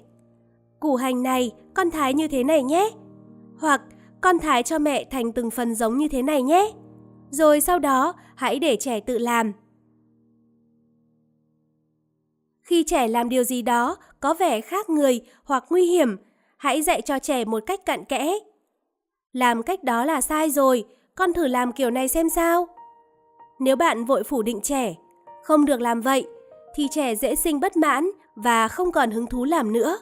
Củ 0.80 0.96
hành 0.96 1.24
này, 1.24 1.52
con 1.74 1.92
thái 1.92 2.14
như 2.14 2.28
thế 2.28 2.44
này 2.44 2.64
nhé. 2.64 2.90
Hoặc 3.60 3.82
con 4.22 4.40
thái 4.40 4.64
cho 4.64 4.80
mẹ 4.80 5.06
thành 5.12 5.32
từng 5.32 5.50
phần 5.50 5.76
giống 5.76 5.98
như 5.98 6.08
thế 6.08 6.22
này 6.22 6.42
nhé. 6.42 6.72
Rồi 7.34 7.62
sau 7.62 7.80
đó, 7.80 8.14
hãy 8.36 8.60
để 8.60 8.76
trẻ 8.76 9.00
tự 9.00 9.18
làm. 9.18 9.54
Khi 12.62 12.84
trẻ 12.84 13.08
làm 13.08 13.30
điều 13.30 13.44
gì 13.44 13.62
đó 13.62 13.98
có 14.20 14.34
vẻ 14.34 14.62
khác 14.62 14.90
người 14.90 15.22
hoặc 15.44 15.66
nguy 15.70 15.86
hiểm, 15.86 16.18
hãy 16.58 16.82
dạy 16.82 17.02
cho 17.02 17.20
trẻ 17.20 17.46
một 17.46 17.64
cách 17.66 17.86
cặn 17.86 18.06
kẽ. 18.06 18.34
Làm 19.32 19.64
cách 19.64 19.84
đó 19.84 20.06
là 20.06 20.22
sai 20.22 20.50
rồi, 20.50 20.86
con 21.16 21.34
thử 21.34 21.48
làm 21.48 21.72
kiểu 21.72 21.92
này 21.92 22.08
xem 22.08 22.30
sao. 22.30 22.68
Nếu 23.60 23.76
bạn 23.76 24.06
vội 24.06 24.24
phủ 24.24 24.42
định 24.42 24.60
trẻ, 24.64 24.96
không 25.44 25.66
được 25.66 25.82
làm 25.82 26.02
vậy, 26.02 26.28
thì 26.76 26.88
trẻ 26.92 27.16
dễ 27.16 27.36
sinh 27.36 27.60
bất 27.60 27.78
mãn 27.78 28.10
và 28.36 28.68
không 28.68 28.92
còn 28.92 29.12
hứng 29.12 29.28
thú 29.28 29.44
làm 29.44 29.74
nữa. 29.74 29.98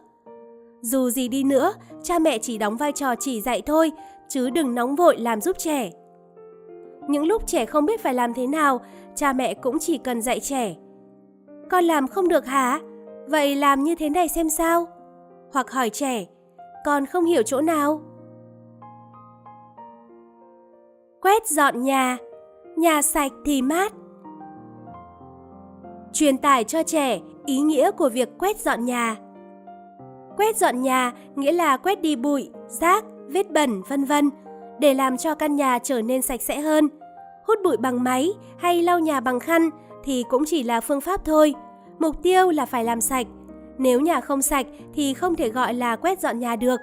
Dù 0.82 1.10
gì 1.10 1.28
đi 1.28 1.44
nữa, 1.44 1.74
cha 2.04 2.20
mẹ 2.20 2.38
chỉ 2.38 2.58
đóng 2.58 2.78
vai 2.78 2.91
trò 2.91 3.15
chỉ 3.20 3.41
dạy 3.41 3.62
thôi, 3.62 3.91
chứ 4.30 4.50
đừng 4.50 4.76
nóng 4.76 4.96
vội 4.96 5.17
làm 5.17 5.41
giúp 5.41 5.58
trẻ. 5.60 5.91
Những 7.08 7.26
lúc 7.26 7.48
trẻ 7.48 7.66
không 7.66 7.86
biết 7.86 8.02
phải 8.04 8.14
làm 8.14 8.34
thế 8.34 8.48
nào, 8.48 8.82
cha 9.16 9.34
mẹ 9.34 9.54
cũng 9.54 9.80
chỉ 9.80 9.98
cần 9.98 10.22
dạy 10.22 10.40
trẻ. 10.40 10.76
Con 11.70 11.84
làm 11.84 12.08
không 12.08 12.28
được 12.28 12.46
hả? 12.46 12.80
Vậy 13.28 13.56
làm 13.56 13.84
như 13.84 13.96
thế 13.96 14.10
này 14.10 14.28
xem 14.28 14.50
sao? 14.50 14.88
Hoặc 15.54 15.72
hỏi 15.72 15.90
trẻ, 15.90 16.26
con 16.86 17.06
không 17.06 17.26
hiểu 17.26 17.44
chỗ 17.44 17.62
nào? 17.62 18.02
Quét 21.22 21.48
dọn 21.48 21.84
nhà, 21.84 22.18
nhà 22.78 23.02
sạch 23.02 23.32
thì 23.46 23.62
mát. 23.62 23.94
Truyền 26.14 26.38
tải 26.38 26.64
cho 26.64 26.84
trẻ 26.84 27.20
ý 27.46 27.60
nghĩa 27.60 27.92
của 27.92 28.10
việc 28.10 28.30
quét 28.40 28.58
dọn 28.58 28.86
nhà. 28.86 29.16
Quét 30.38 30.58
dọn 30.58 30.82
nhà 30.82 31.14
nghĩa 31.36 31.52
là 31.52 31.78
quét 31.78 32.02
đi 32.02 32.16
bụi, 32.16 32.50
rác, 32.68 33.06
vết 33.28 33.52
bẩn, 33.52 33.82
vân 33.88 34.04
vân 34.04 34.30
để 34.82 34.94
làm 34.94 35.17
cho 35.17 35.36
căn 35.36 35.56
nhà 35.56 35.80
trở 35.80 36.02
nên 36.02 36.22
sạch 36.22 36.41
sẽ 36.41 36.60
hơn. 36.60 36.89
Hút 37.48 37.60
bụi 37.63 37.78
bằng 37.78 38.04
máy 38.04 38.30
hay 38.58 38.82
lau 38.82 39.00
nhà 39.00 39.20
bằng 39.20 39.39
khăn 39.39 39.70
thì 40.04 40.24
cũng 40.30 40.44
chỉ 40.46 40.63
là 40.63 40.82
phương 40.82 41.02
pháp 41.02 41.26
thôi. 41.26 41.54
Mục 42.00 42.24
tiêu 42.24 42.50
là 42.50 42.65
phải 42.65 42.84
làm 42.84 43.02
sạch. 43.02 43.28
Nếu 43.78 44.00
nhà 44.00 44.22
không 44.22 44.41
sạch 44.41 44.65
thì 44.94 45.13
không 45.13 45.36
thể 45.36 45.50
gọi 45.50 45.74
là 45.74 45.96
quét 45.96 46.20
dọn 46.20 46.39
nhà 46.39 46.56
được. 46.56 46.80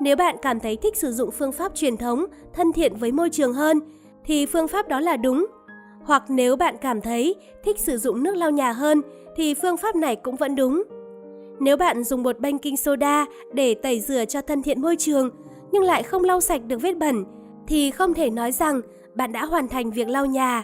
Nếu 0.00 0.16
bạn 0.16 0.36
cảm 0.42 0.60
thấy 0.60 0.76
thích 0.76 0.96
sử 0.96 1.12
dụng 1.12 1.30
phương 1.30 1.52
pháp 1.52 1.74
truyền 1.74 1.96
thống, 1.96 2.26
thân 2.52 2.72
thiện 2.72 2.96
với 2.96 3.12
môi 3.12 3.30
trường 3.30 3.52
hơn 3.52 3.80
thì 4.24 4.46
phương 4.46 4.68
pháp 4.68 4.88
đó 4.88 5.00
là 5.00 5.16
đúng. 5.16 5.46
Hoặc 6.04 6.22
nếu 6.28 6.56
bạn 6.56 6.74
cảm 6.80 7.00
thấy 7.00 7.34
thích 7.64 7.78
sử 7.80 7.98
dụng 7.98 8.22
nước 8.22 8.36
lau 8.36 8.50
nhà 8.50 8.72
hơn 8.72 9.02
thì 9.36 9.54
phương 9.54 9.76
pháp 9.76 9.96
này 9.96 10.16
cũng 10.16 10.36
vẫn 10.36 10.56
đúng. 10.56 10.82
Nếu 11.60 11.76
bạn 11.76 12.04
dùng 12.04 12.22
bột 12.22 12.38
baking 12.38 12.76
soda 12.76 13.26
để 13.52 13.74
tẩy 13.74 14.00
rửa 14.00 14.24
cho 14.24 14.40
thân 14.40 14.62
thiện 14.62 14.80
môi 14.80 14.96
trường 14.96 15.30
nhưng 15.72 15.82
lại 15.82 16.02
không 16.02 16.24
lau 16.24 16.40
sạch 16.40 16.60
được 16.66 16.82
vết 16.82 16.98
bẩn 16.98 17.24
thì 17.66 17.90
không 17.90 18.14
thể 18.14 18.30
nói 18.30 18.52
rằng 18.52 18.80
bạn 19.14 19.32
đã 19.32 19.44
hoàn 19.44 19.68
thành 19.68 19.90
việc 19.90 20.08
lau 20.08 20.26
nhà. 20.26 20.62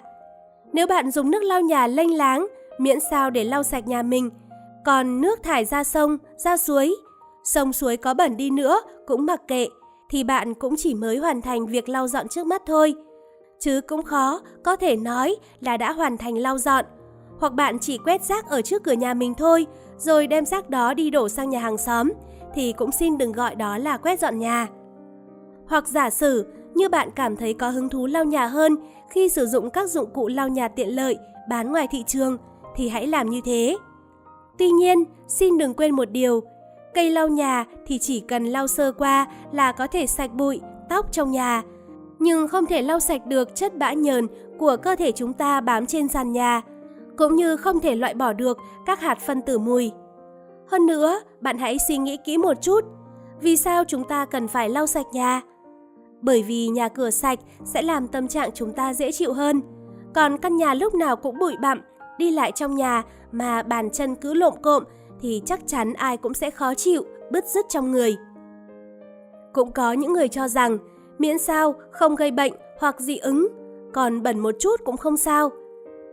Nếu 0.73 0.87
bạn 0.87 1.11
dùng 1.11 1.31
nước 1.31 1.43
lau 1.43 1.61
nhà 1.61 1.87
lênh 1.87 2.17
láng, 2.17 2.47
miễn 2.79 2.99
sao 3.11 3.31
để 3.31 3.45
lau 3.45 3.63
sạch 3.63 3.89
nhà 3.89 4.03
mình, 4.03 4.31
còn 4.85 5.21
nước 5.21 5.43
thải 5.43 5.65
ra 5.65 5.85
sông, 5.85 6.19
ra 6.37 6.57
suối, 6.57 6.95
sông 7.45 7.73
suối 7.73 7.97
có 7.97 8.15
bẩn 8.15 8.37
đi 8.37 8.51
nữa 8.51 8.81
cũng 9.07 9.27
mặc 9.27 9.43
kệ, 9.49 9.67
thì 10.11 10.25
bạn 10.25 10.55
cũng 10.55 10.75
chỉ 10.77 10.95
mới 10.95 11.17
hoàn 11.17 11.43
thành 11.43 11.67
việc 11.67 11.89
lau 11.89 12.09
dọn 12.09 12.29
trước 12.29 12.47
mắt 12.47 12.63
thôi. 12.67 12.95
Chứ 13.61 13.81
cũng 13.89 14.03
khó, 14.03 14.41
có 14.65 14.77
thể 14.77 14.97
nói 14.97 15.37
là 15.61 15.77
đã 15.77 15.93
hoàn 15.93 16.17
thành 16.17 16.39
lau 16.39 16.59
dọn. 16.59 16.85
Hoặc 17.39 17.53
bạn 17.53 17.79
chỉ 17.79 17.99
quét 17.99 18.23
rác 18.23 18.49
ở 18.49 18.63
trước 18.63 18.83
cửa 18.83 18.93
nhà 18.93 19.15
mình 19.15 19.35
thôi, 19.35 19.67
rồi 19.99 20.27
đem 20.27 20.47
rác 20.47 20.71
đó 20.71 20.95
đi 20.95 21.11
đổ 21.11 21.29
sang 21.29 21.51
nhà 21.51 21.61
hàng 21.61 21.79
xóm, 21.79 22.13
thì 22.55 22.73
cũng 22.73 22.93
xin 22.93 23.19
đừng 23.19 23.33
gọi 23.33 23.55
đó 23.55 23.79
là 23.79 23.97
quét 23.97 24.21
dọn 24.21 24.39
nhà. 24.39 24.67
Hoặc 25.69 25.89
giả 25.89 26.11
sử 26.11 26.47
như 26.75 26.89
bạn 26.89 27.09
cảm 27.15 27.37
thấy 27.37 27.55
có 27.55 27.71
hứng 27.71 27.89
thú 27.89 28.07
lau 28.07 28.25
nhà 28.25 28.47
hơn 28.47 28.77
khi 29.11 29.29
sử 29.29 29.47
dụng 29.47 29.71
các 29.71 29.91
dụng 29.91 30.11
cụ 30.15 30.29
lau 30.29 30.49
nhà 30.49 30.69
tiện 30.69 30.89
lợi 30.89 31.19
bán 31.49 31.73
ngoài 31.73 31.87
thị 31.91 32.05
trường 32.07 32.37
thì 32.77 32.89
hãy 32.89 33.07
làm 33.07 33.31
như 33.31 33.41
thế. 33.45 33.77
Tuy 34.59 34.71
nhiên, 34.71 35.05
xin 35.29 35.59
đừng 35.59 35.75
quên 35.75 35.95
một 35.95 36.11
điều, 36.11 36.43
cây 36.95 37.11
lau 37.11 37.29
nhà 37.29 37.65
thì 37.87 37.99
chỉ 37.99 38.21
cần 38.21 38.45
lau 38.45 38.67
sơ 38.67 38.93
qua 38.93 39.27
là 39.53 39.73
có 39.73 39.87
thể 39.87 40.07
sạch 40.07 40.35
bụi, 40.35 40.61
tóc 40.89 41.13
trong 41.13 41.31
nhà, 41.31 41.63
nhưng 42.19 42.49
không 42.49 42.67
thể 42.67 42.83
lau 42.83 43.01
sạch 43.01 43.27
được 43.27 43.55
chất 43.55 43.79
bã 43.79 43.93
nhờn 43.93 44.27
của 44.59 44.77
cơ 44.83 44.97
thể 44.97 45.13
chúng 45.13 45.33
ta 45.33 45.61
bám 45.61 45.87
trên 45.87 46.09
sàn 46.09 46.33
nhà, 46.33 46.63
cũng 47.17 47.37
như 47.37 47.57
không 47.57 47.81
thể 47.81 47.95
loại 47.95 48.15
bỏ 48.15 48.33
được 48.33 48.59
các 48.87 49.01
hạt 49.01 49.19
phân 49.27 49.43
tử 49.43 49.59
mùi. 49.59 49.93
Hơn 50.71 50.87
nữa, 50.87 51.21
bạn 51.41 51.59
hãy 51.59 51.77
suy 51.89 51.99
nghĩ 51.99 52.17
kỹ 52.25 52.37
một 52.37 52.63
chút, 52.63 52.81
vì 53.41 53.57
sao 53.57 53.85
chúng 53.85 54.05
ta 54.05 54.25
cần 54.25 54.49
phải 54.49 54.69
lau 54.69 54.87
sạch 54.87 55.07
nhà? 55.13 55.41
Bởi 56.21 56.43
vì 56.43 56.69
nhà 56.69 56.89
cửa 56.89 57.11
sạch 57.11 57.39
sẽ 57.65 57.83
làm 57.83 58.09
tâm 58.09 58.29
trạng 58.29 58.51
chúng 58.55 58.73
ta 58.73 58.95
dễ 58.95 59.13
chịu 59.13 59.33
hơn. 59.33 59.63
Còn 60.15 60.39
căn 60.39 60.57
nhà 60.57 60.75
lúc 60.75 60.95
nào 60.95 61.17
cũng 61.17 61.39
bụi 61.39 61.57
bặm, 61.61 61.81
đi 62.19 62.31
lại 62.31 62.53
trong 62.53 62.75
nhà 62.75 63.03
mà 63.33 63.63
bàn 63.63 63.91
chân 63.91 64.15
cứ 64.15 64.35
lộm 64.35 64.55
cộm 64.63 64.85
thì 65.21 65.43
chắc 65.45 65.61
chắn 65.67 65.93
ai 65.93 66.17
cũng 66.17 66.35
sẽ 66.35 66.51
khó 66.51 66.75
chịu, 66.75 67.03
bứt 67.31 67.45
rứt 67.45 67.67
trong 67.69 67.93
người. 67.93 68.17
Cũng 69.53 69.73
có 69.73 69.93
những 69.93 70.13
người 70.13 70.29
cho 70.29 70.49
rằng 70.49 70.79
miễn 71.19 71.39
sao 71.39 71.75
không 71.91 72.17
gây 72.17 72.31
bệnh 72.31 72.53
hoặc 72.79 73.01
dị 73.01 73.17
ứng, 73.17 73.49
còn 73.93 74.23
bẩn 74.23 74.39
một 74.39 74.55
chút 74.59 74.81
cũng 74.85 74.97
không 74.97 75.17
sao. 75.17 75.51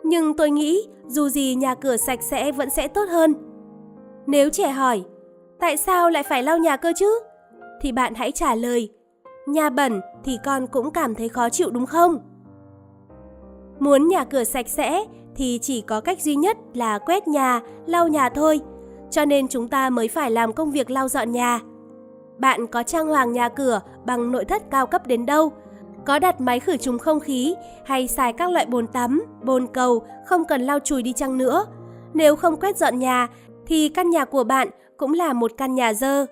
Nhưng 0.04 0.38
tôi 0.38 0.50
nghĩ 0.50 0.88
dù 1.08 1.30
gì 1.30 1.56
nhà 1.56 1.76
cửa 1.76 1.98
sạch 1.98 2.20
sẽ 2.22 2.52
vẫn 2.52 2.70
sẽ 2.70 2.88
tốt 2.88 3.10
hơn. 3.10 3.34
Nếu 4.28 4.50
trẻ 4.50 4.70
hỏi, 4.70 5.04
tại 5.60 5.78
sao 5.78 6.10
lại 6.10 6.24
phải 6.24 6.44
lau 6.44 6.58
nhà 6.58 6.78
cơ 6.78 6.94
chứ? 6.96 7.20
Thì 7.82 7.92
bạn 7.92 8.14
hãy 8.16 8.32
trả 8.32 8.56
lời, 8.56 8.90
nhà 9.46 9.70
bẩn 9.70 10.02
thì 10.24 10.38
con 10.46 10.68
cũng 10.68 10.92
cảm 10.92 11.16
thấy 11.16 11.30
khó 11.30 11.50
chịu 11.50 11.70
đúng 11.70 11.86
không? 11.86 12.20
Muốn 13.80 14.08
nhà 14.08 14.24
cửa 14.24 14.44
sạch 14.44 14.68
sẽ 14.68 15.06
thì 15.36 15.60
chỉ 15.62 15.82
có 15.82 16.02
cách 16.02 16.22
duy 16.22 16.36
nhất 16.36 16.58
là 16.74 17.00
quét 17.00 17.28
nhà, 17.28 17.62
lau 17.86 18.08
nhà 18.08 18.30
thôi. 18.30 18.62
Cho 19.12 19.26
nên 19.26 19.48
chúng 19.48 19.68
ta 19.68 19.90
mới 19.90 20.08
phải 20.08 20.32
làm 20.32 20.54
công 20.54 20.72
việc 20.72 20.90
lau 20.90 21.08
dọn 21.08 21.32
nhà. 21.32 21.60
Bạn 22.38 22.68
có 22.68 22.84
trang 22.84 23.08
hoàng 23.08 23.34
nhà 23.34 23.50
cửa 23.50 23.82
bằng 24.06 24.32
nội 24.32 24.46
thất 24.46 24.72
cao 24.72 24.88
cấp 24.88 25.08
đến 25.08 25.26
đâu, 25.26 25.52
có 26.06 26.20
đặt 26.20 26.42
máy 26.42 26.60
khử 26.60 26.78
trùng 26.78 27.00
không 27.00 27.20
khí 27.20 27.56
hay 27.86 28.08
xài 28.08 28.34
các 28.34 28.50
loại 28.50 28.66
bồn 28.66 28.88
tắm, 28.88 29.26
bồn 29.44 29.68
cầu 29.68 30.04
không 30.26 30.46
cần 30.46 30.62
lau 30.62 30.80
chùi 30.80 31.04
đi 31.04 31.14
chăng 31.14 31.38
nữa. 31.38 31.66
Nếu 32.14 32.36
không 32.36 32.60
quét 32.60 32.78
dọn 32.78 33.00
nhà 33.00 33.28
thì 33.66 33.90
căn 33.90 34.10
nhà 34.10 34.26
của 34.26 34.44
bạn 34.44 34.70
cũng 34.98 35.14
là 35.14 35.34
một 35.34 35.52
căn 35.58 35.76
nhà 35.76 35.94
dơ. 35.94 36.26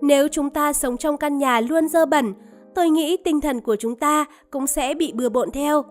Nếu 0.00 0.28
chúng 0.28 0.50
ta 0.50 0.72
sống 0.72 0.96
trong 0.96 1.16
căn 1.16 1.38
nhà 1.38 1.60
luôn 1.60 1.88
dơ 1.88 2.06
bẩn, 2.06 2.34
tôi 2.74 2.90
nghĩ 2.90 3.16
tinh 3.16 3.40
thần 3.40 3.60
của 3.60 3.76
chúng 3.76 3.96
ta 3.96 4.24
cũng 4.50 4.66
sẽ 4.66 4.94
bị 4.94 5.12
bừa 5.12 5.28
bộn 5.28 5.50
theo. 5.50 5.84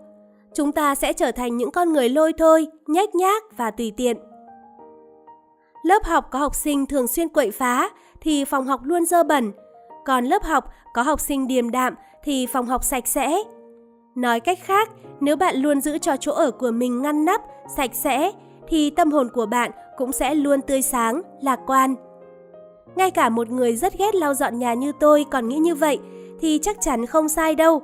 Chúng 0.53 0.71
ta 0.71 0.95
sẽ 0.95 1.13
trở 1.13 1.31
thành 1.31 1.57
những 1.57 1.71
con 1.71 1.93
người 1.93 2.09
lôi 2.09 2.33
thôi, 2.37 2.67
nhách 2.87 3.15
nhác 3.15 3.43
và 3.57 3.71
tùy 3.71 3.93
tiện. 3.97 4.17
Lớp 5.83 6.03
học 6.03 6.27
có 6.31 6.39
học 6.39 6.55
sinh 6.55 6.85
thường 6.85 7.07
xuyên 7.07 7.29
quậy 7.29 7.51
phá 7.51 7.89
thì 8.21 8.45
phòng 8.45 8.67
học 8.67 8.81
luôn 8.83 9.05
dơ 9.05 9.23
bẩn, 9.23 9.51
còn 10.05 10.25
lớp 10.25 10.43
học 10.43 10.65
có 10.93 11.01
học 11.01 11.19
sinh 11.19 11.47
điềm 11.47 11.71
đạm 11.71 11.95
thì 12.23 12.45
phòng 12.45 12.65
học 12.65 12.83
sạch 12.83 13.07
sẽ. 13.07 13.37
Nói 14.15 14.39
cách 14.39 14.59
khác, 14.61 14.89
nếu 15.19 15.35
bạn 15.35 15.55
luôn 15.55 15.81
giữ 15.81 15.97
cho 15.97 16.17
chỗ 16.17 16.31
ở 16.31 16.51
của 16.51 16.71
mình 16.71 17.01
ngăn 17.01 17.25
nắp, 17.25 17.41
sạch 17.75 17.91
sẽ 17.93 18.31
thì 18.67 18.89
tâm 18.89 19.11
hồn 19.11 19.29
của 19.33 19.45
bạn 19.45 19.71
cũng 19.97 20.11
sẽ 20.11 20.35
luôn 20.35 20.61
tươi 20.61 20.81
sáng, 20.81 21.21
lạc 21.41 21.59
quan. 21.67 21.95
Ngay 22.95 23.11
cả 23.11 23.29
một 23.29 23.49
người 23.49 23.75
rất 23.75 23.97
ghét 23.97 24.15
lau 24.15 24.33
dọn 24.33 24.59
nhà 24.59 24.73
như 24.73 24.91
tôi 24.99 25.25
còn 25.31 25.47
nghĩ 25.47 25.57
như 25.57 25.75
vậy 25.75 25.99
thì 26.39 26.59
chắc 26.61 26.81
chắn 26.81 27.05
không 27.05 27.29
sai 27.29 27.55
đâu. 27.55 27.81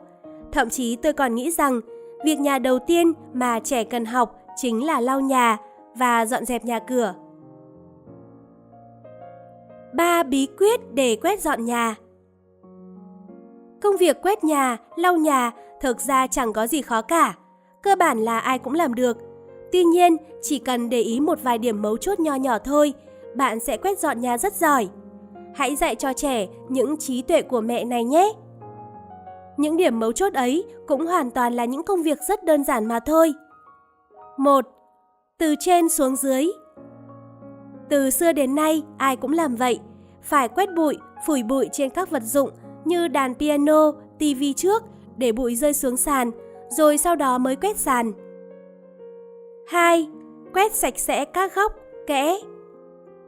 Thậm 0.52 0.70
chí 0.70 0.96
tôi 0.96 1.14
còn 1.14 1.36
nghĩ 1.36 1.52
rằng 1.52 1.80
việc 2.26 2.40
nhà 2.40 2.60
đầu 2.60 2.80
tiên 2.80 3.14
mà 3.34 3.60
trẻ 3.60 3.84
cần 3.84 4.06
học 4.06 4.36
chính 4.56 4.86
là 4.86 5.00
lau 5.00 5.20
nhà 5.20 5.58
và 5.96 6.26
dọn 6.26 6.46
dẹp 6.46 6.66
nhà 6.66 6.80
cửa. 6.80 7.14
Ba 9.94 10.24
bí 10.24 10.48
quyết 10.58 10.94
để 10.94 11.16
quét 11.22 11.42
dọn 11.42 11.66
nhà 11.66 11.96
Công 13.82 13.98
việc 13.98 14.22
quét 14.22 14.44
nhà, 14.44 14.78
lau 14.96 15.18
nhà 15.18 15.52
thực 15.82 16.02
ra 16.02 16.28
chẳng 16.28 16.54
có 16.54 16.68
gì 16.68 16.82
khó 16.82 17.02
cả. 17.02 17.36
Cơ 17.84 17.96
bản 17.96 18.20
là 18.20 18.40
ai 18.40 18.60
cũng 18.60 18.74
làm 18.74 18.94
được. 18.94 19.18
Tuy 19.72 19.84
nhiên, 19.84 20.18
chỉ 20.42 20.60
cần 20.60 20.90
để 20.90 21.02
ý 21.02 21.20
một 21.20 21.40
vài 21.44 21.58
điểm 21.58 21.82
mấu 21.82 21.98
chốt 21.98 22.20
nho 22.20 22.36
nhỏ 22.36 22.60
thôi, 22.60 22.94
bạn 23.36 23.60
sẽ 23.60 23.78
quét 23.78 24.00
dọn 24.00 24.22
nhà 24.22 24.38
rất 24.38 24.54
giỏi. 24.54 24.90
Hãy 25.56 25.76
dạy 25.76 25.96
cho 25.96 26.14
trẻ 26.14 26.48
những 26.70 26.98
trí 26.98 27.22
tuệ 27.22 27.42
của 27.42 27.62
mẹ 27.62 27.84
này 27.84 28.04
nhé. 28.04 28.34
Những 29.58 29.78
điểm 29.78 30.00
mấu 30.00 30.12
chốt 30.12 30.34
ấy 30.34 30.66
cũng 30.88 31.08
hoàn 31.08 31.32
toàn 31.32 31.54
là 31.54 31.66
những 31.66 31.84
công 31.84 32.04
việc 32.04 32.18
rất 32.28 32.44
đơn 32.44 32.64
giản 32.64 32.86
mà 32.86 33.00
thôi. 33.00 33.34
1. 34.38 34.66
Từ 35.38 35.56
trên 35.60 35.90
xuống 35.90 36.16
dưới 36.16 36.46
Từ 37.90 38.10
xưa 38.10 38.32
đến 38.32 38.56
nay, 38.56 38.84
ai 38.98 39.16
cũng 39.16 39.34
làm 39.34 39.56
vậy. 39.56 39.80
Phải 40.22 40.48
quét 40.48 40.70
bụi, 40.76 40.98
phủi 41.26 41.44
bụi 41.44 41.70
trên 41.72 41.90
các 41.90 42.10
vật 42.10 42.24
dụng 42.24 42.50
như 42.86 43.08
đàn 43.08 43.36
piano, 43.36 43.92
tivi 44.20 44.54
trước 44.54 44.84
để 45.18 45.32
bụi 45.32 45.56
rơi 45.56 45.74
xuống 45.74 45.98
sàn, 45.98 46.32
rồi 46.70 46.98
sau 46.98 47.16
đó 47.16 47.38
mới 47.38 47.56
quét 47.56 47.78
sàn. 47.78 48.12
2. 49.68 50.10
Quét 50.54 50.76
sạch 50.76 51.00
sẽ 51.00 51.26
các 51.26 51.56
góc, 51.56 51.76
kẽ. 52.08 52.38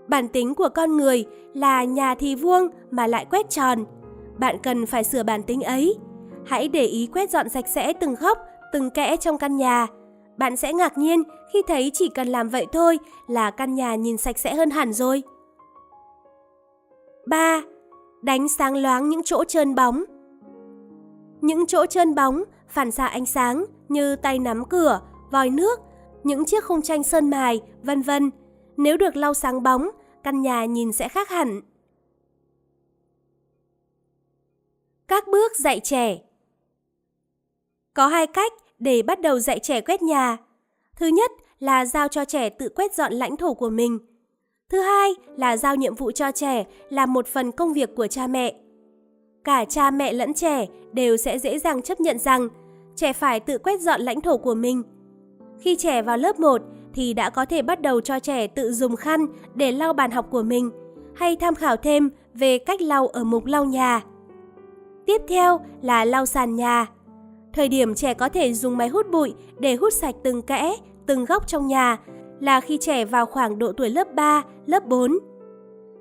Bản 0.07 0.27
tính 0.27 0.55
của 0.55 0.69
con 0.75 0.97
người 0.97 1.25
là 1.53 1.83
nhà 1.83 2.15
thì 2.15 2.35
vuông 2.35 2.67
mà 2.91 3.07
lại 3.07 3.25
quét 3.25 3.49
tròn. 3.49 3.85
Bạn 4.37 4.57
cần 4.63 4.85
phải 4.85 5.03
sửa 5.03 5.23
bản 5.23 5.43
tính 5.43 5.61
ấy. 5.61 5.97
Hãy 6.45 6.67
để 6.67 6.85
ý 6.85 7.07
quét 7.13 7.29
dọn 7.29 7.49
sạch 7.49 7.67
sẽ 7.67 7.93
từng 7.93 8.15
góc, 8.15 8.37
từng 8.73 8.89
kẽ 8.89 9.17
trong 9.17 9.37
căn 9.37 9.57
nhà. 9.57 9.87
Bạn 10.37 10.57
sẽ 10.57 10.73
ngạc 10.73 10.97
nhiên 10.97 11.23
khi 11.53 11.61
thấy 11.67 11.91
chỉ 11.93 12.09
cần 12.09 12.27
làm 12.27 12.49
vậy 12.49 12.65
thôi 12.71 12.99
là 13.27 13.51
căn 13.51 13.75
nhà 13.75 13.95
nhìn 13.95 14.17
sạch 14.17 14.37
sẽ 14.37 14.55
hơn 14.55 14.69
hẳn 14.69 14.93
rồi. 14.93 15.23
3 17.25 17.61
đánh 18.21 18.49
sáng 18.49 18.77
loáng 18.77 19.09
những 19.09 19.21
chỗ 19.23 19.43
trơn 19.43 19.75
bóng. 19.75 20.03
Những 21.41 21.65
chỗ 21.65 21.85
trơn 21.85 22.15
bóng 22.15 22.43
phản 22.67 22.91
xạ 22.91 23.05
ánh 23.05 23.25
sáng 23.25 23.65
như 23.89 24.15
tay 24.15 24.39
nắm 24.39 24.65
cửa, 24.65 25.01
vòi 25.31 25.49
nước, 25.49 25.79
những 26.23 26.45
chiếc 26.45 26.63
khung 26.63 26.81
tranh 26.81 27.03
sơn 27.03 27.29
mài, 27.29 27.61
vân 27.83 28.01
vân. 28.01 28.31
Nếu 28.81 28.97
được 28.97 29.15
lau 29.15 29.33
sáng 29.33 29.63
bóng, 29.63 29.89
căn 30.23 30.41
nhà 30.41 30.65
nhìn 30.65 30.91
sẽ 30.91 31.09
khác 31.09 31.29
hẳn. 31.29 31.61
Các 35.07 35.27
bước 35.27 35.51
dạy 35.59 35.79
trẻ 35.79 36.21
Có 37.93 38.07
hai 38.07 38.27
cách 38.27 38.53
để 38.79 39.01
bắt 39.01 39.21
đầu 39.21 39.39
dạy 39.39 39.59
trẻ 39.59 39.81
quét 39.81 40.01
nhà. 40.01 40.37
Thứ 40.95 41.07
nhất 41.07 41.31
là 41.59 41.85
giao 41.85 42.07
cho 42.07 42.25
trẻ 42.25 42.49
tự 42.49 42.69
quét 42.69 42.95
dọn 42.95 43.13
lãnh 43.13 43.37
thổ 43.37 43.53
của 43.53 43.69
mình– 43.69 43.99
Thứ 44.71 44.81
hai 44.81 45.11
là 45.37 45.57
giao 45.57 45.75
nhiệm 45.75 45.95
vụ 45.95 46.11
cho 46.11 46.31
trẻ 46.31 46.65
là 46.89 47.05
một 47.05 47.27
phần 47.27 47.51
công 47.51 47.73
việc 47.73 47.95
của 47.95 48.07
cha 48.07 48.27
mẹ. 48.27 48.55
Cả 49.43 49.65
cha 49.65 49.91
mẹ 49.91 50.13
lẫn 50.13 50.33
trẻ 50.33 50.67
đều 50.93 51.17
sẽ 51.17 51.39
dễ 51.39 51.59
dàng 51.59 51.81
chấp 51.81 52.01
nhận 52.01 52.19
rằng 52.19 52.47
trẻ 52.95 53.13
phải 53.13 53.39
tự 53.39 53.57
quét 53.57 53.81
dọn 53.81 54.01
lãnh 54.01 54.21
thổ 54.21 54.37
của 54.37 54.53
mình. 54.53 54.83
Khi 55.59 55.75
trẻ 55.75 56.01
vào 56.01 56.17
lớp 56.17 56.39
1 56.39 56.61
thì 56.93 57.13
đã 57.13 57.29
có 57.29 57.45
thể 57.45 57.61
bắt 57.61 57.81
đầu 57.81 58.01
cho 58.01 58.19
trẻ 58.19 58.47
tự 58.47 58.73
dùng 58.73 58.95
khăn 58.95 59.25
để 59.55 59.71
lau 59.71 59.93
bàn 59.93 60.11
học 60.11 60.27
của 60.29 60.43
mình 60.43 60.71
hay 61.15 61.35
tham 61.35 61.55
khảo 61.55 61.77
thêm 61.77 62.09
về 62.33 62.57
cách 62.57 62.81
lau 62.81 63.07
ở 63.07 63.23
mục 63.23 63.45
lau 63.45 63.65
nhà. 63.65 64.01
Tiếp 65.05 65.21
theo 65.27 65.59
là 65.81 66.05
lau 66.05 66.25
sàn 66.25 66.55
nhà. 66.55 66.85
Thời 67.53 67.69
điểm 67.69 67.95
trẻ 67.95 68.13
có 68.13 68.29
thể 68.29 68.53
dùng 68.53 68.77
máy 68.77 68.87
hút 68.87 69.11
bụi 69.11 69.33
để 69.59 69.75
hút 69.75 69.93
sạch 69.93 70.15
từng 70.23 70.41
kẽ, 70.41 70.75
từng 71.05 71.25
góc 71.25 71.47
trong 71.47 71.67
nhà 71.67 71.97
là 72.39 72.61
khi 72.61 72.77
trẻ 72.81 73.05
vào 73.05 73.25
khoảng 73.25 73.59
độ 73.59 73.71
tuổi 73.71 73.89
lớp 73.89 74.13
3, 74.13 74.43
lớp 74.65 74.85
4. 74.85 75.19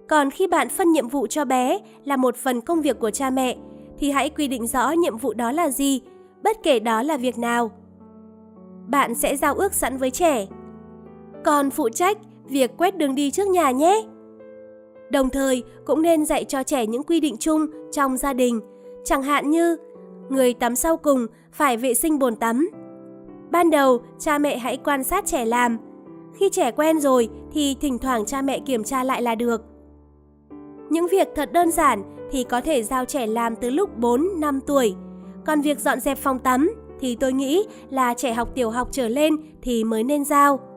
Còn 0.08 0.30
khi 0.30 0.46
bạn 0.46 0.68
phân 0.68 0.92
nhiệm 0.92 1.08
vụ 1.08 1.26
cho 1.26 1.44
bé 1.44 1.78
là 2.04 2.16
một 2.16 2.36
phần 2.36 2.60
công 2.60 2.82
việc 2.82 2.98
của 2.98 3.10
cha 3.10 3.30
mẹ, 3.30 3.56
thì 3.98 4.10
hãy 4.10 4.30
quy 4.30 4.48
định 4.48 4.66
rõ 4.66 4.90
nhiệm 4.90 5.16
vụ 5.16 5.32
đó 5.32 5.52
là 5.52 5.68
gì, 5.68 6.00
bất 6.42 6.56
kể 6.62 6.78
đó 6.78 7.02
là 7.02 7.16
việc 7.16 7.38
nào. 7.38 7.70
Bạn 8.88 9.14
sẽ 9.14 9.36
giao 9.36 9.54
ước 9.54 9.74
sẵn 9.74 9.96
với 9.96 10.10
trẻ. 10.10 10.46
Còn 11.44 11.70
phụ 11.70 11.88
trách 11.88 12.18
việc 12.48 12.70
quét 12.76 12.96
đường 12.96 13.14
đi 13.14 13.30
trước 13.30 13.48
nhà 13.48 13.70
nhé. 13.70 14.02
Đồng 15.10 15.30
thời 15.30 15.62
cũng 15.86 16.02
nên 16.02 16.24
dạy 16.24 16.44
cho 16.44 16.62
trẻ 16.62 16.86
những 16.86 17.02
quy 17.02 17.20
định 17.20 17.36
chung 17.40 17.66
trong 17.92 18.16
gia 18.16 18.32
đình, 18.32 18.60
chẳng 19.04 19.22
hạn 19.22 19.50
như 19.50 19.76
người 20.28 20.54
tắm 20.54 20.76
sau 20.76 20.96
cùng 20.96 21.26
phải 21.52 21.76
vệ 21.76 21.94
sinh 21.94 22.18
bồn 22.18 22.36
tắm. 22.36 22.68
Ban 23.50 23.70
đầu, 23.70 24.00
cha 24.18 24.38
mẹ 24.38 24.58
hãy 24.58 24.76
quan 24.76 25.04
sát 25.04 25.26
trẻ 25.26 25.44
làm, 25.44 25.78
khi 26.34 26.48
trẻ 26.52 26.70
quen 26.70 27.00
rồi 27.00 27.28
thì 27.52 27.76
thỉnh 27.80 27.98
thoảng 27.98 28.26
cha 28.26 28.42
mẹ 28.42 28.58
kiểm 28.58 28.84
tra 28.84 29.04
lại 29.04 29.22
là 29.22 29.34
được. 29.34 29.62
Những 30.90 31.06
việc 31.08 31.28
thật 31.36 31.52
đơn 31.52 31.70
giản 31.70 32.02
thì 32.30 32.44
có 32.44 32.60
thể 32.60 32.82
giao 32.82 33.04
trẻ 33.04 33.26
làm 33.26 33.56
từ 33.56 33.70
lúc 33.70 33.98
4, 33.98 34.28
5 34.38 34.60
tuổi. 34.66 34.94
Còn 35.46 35.60
việc 35.60 35.80
dọn 35.80 36.00
dẹp 36.00 36.18
phòng 36.18 36.38
tắm 36.38 36.70
thì 37.00 37.16
tôi 37.16 37.32
nghĩ 37.32 37.64
là 37.90 38.14
trẻ 38.14 38.32
học 38.32 38.48
tiểu 38.54 38.70
học 38.70 38.88
trở 38.92 39.08
lên 39.08 39.36
thì 39.62 39.84
mới 39.84 40.04
nên 40.04 40.24
giao. 40.24 40.69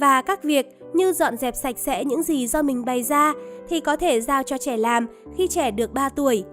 Và 0.00 0.22
các 0.22 0.42
việc 0.42 0.66
như 0.94 1.12
dọn 1.12 1.36
dẹp 1.36 1.56
sạch 1.56 1.78
sẽ 1.78 2.04
những 2.04 2.22
gì 2.22 2.46
do 2.46 2.62
mình 2.62 2.84
bày 2.84 3.02
ra 3.02 3.32
thì 3.68 3.80
có 3.80 3.96
thể 3.96 4.20
giao 4.20 4.42
cho 4.42 4.58
trẻ 4.58 4.76
làm 4.76 5.06
khi 5.36 5.48
trẻ 5.48 5.70
được 5.70 5.92
3 5.92 6.08
tuổi. 6.08 6.44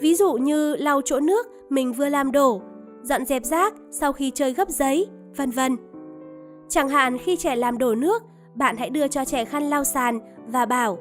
Ví 0.00 0.14
dụ 0.14 0.32
như 0.32 0.76
lau 0.76 1.00
chỗ 1.04 1.20
nước 1.20 1.46
mình 1.68 1.92
vừa 1.92 2.08
làm 2.08 2.32
đổ, 2.32 2.62
dọn 3.02 3.24
dẹp 3.24 3.44
rác 3.44 3.74
sau 3.90 4.12
khi 4.12 4.30
chơi 4.34 4.52
gấp 4.52 4.68
giấy, 4.68 5.08
vân 5.36 5.50
vân. 5.50 5.76
Chẳng 6.68 6.88
hạn 6.88 7.18
khi 7.18 7.36
trẻ 7.36 7.56
làm 7.56 7.78
đổ 7.78 7.94
nước, 7.94 8.22
bạn 8.54 8.76
hãy 8.76 8.90
đưa 8.90 9.08
cho 9.08 9.24
trẻ 9.24 9.44
khăn 9.44 9.70
lau 9.70 9.84
sàn 9.84 10.20
và 10.46 10.66
bảo 10.66 10.98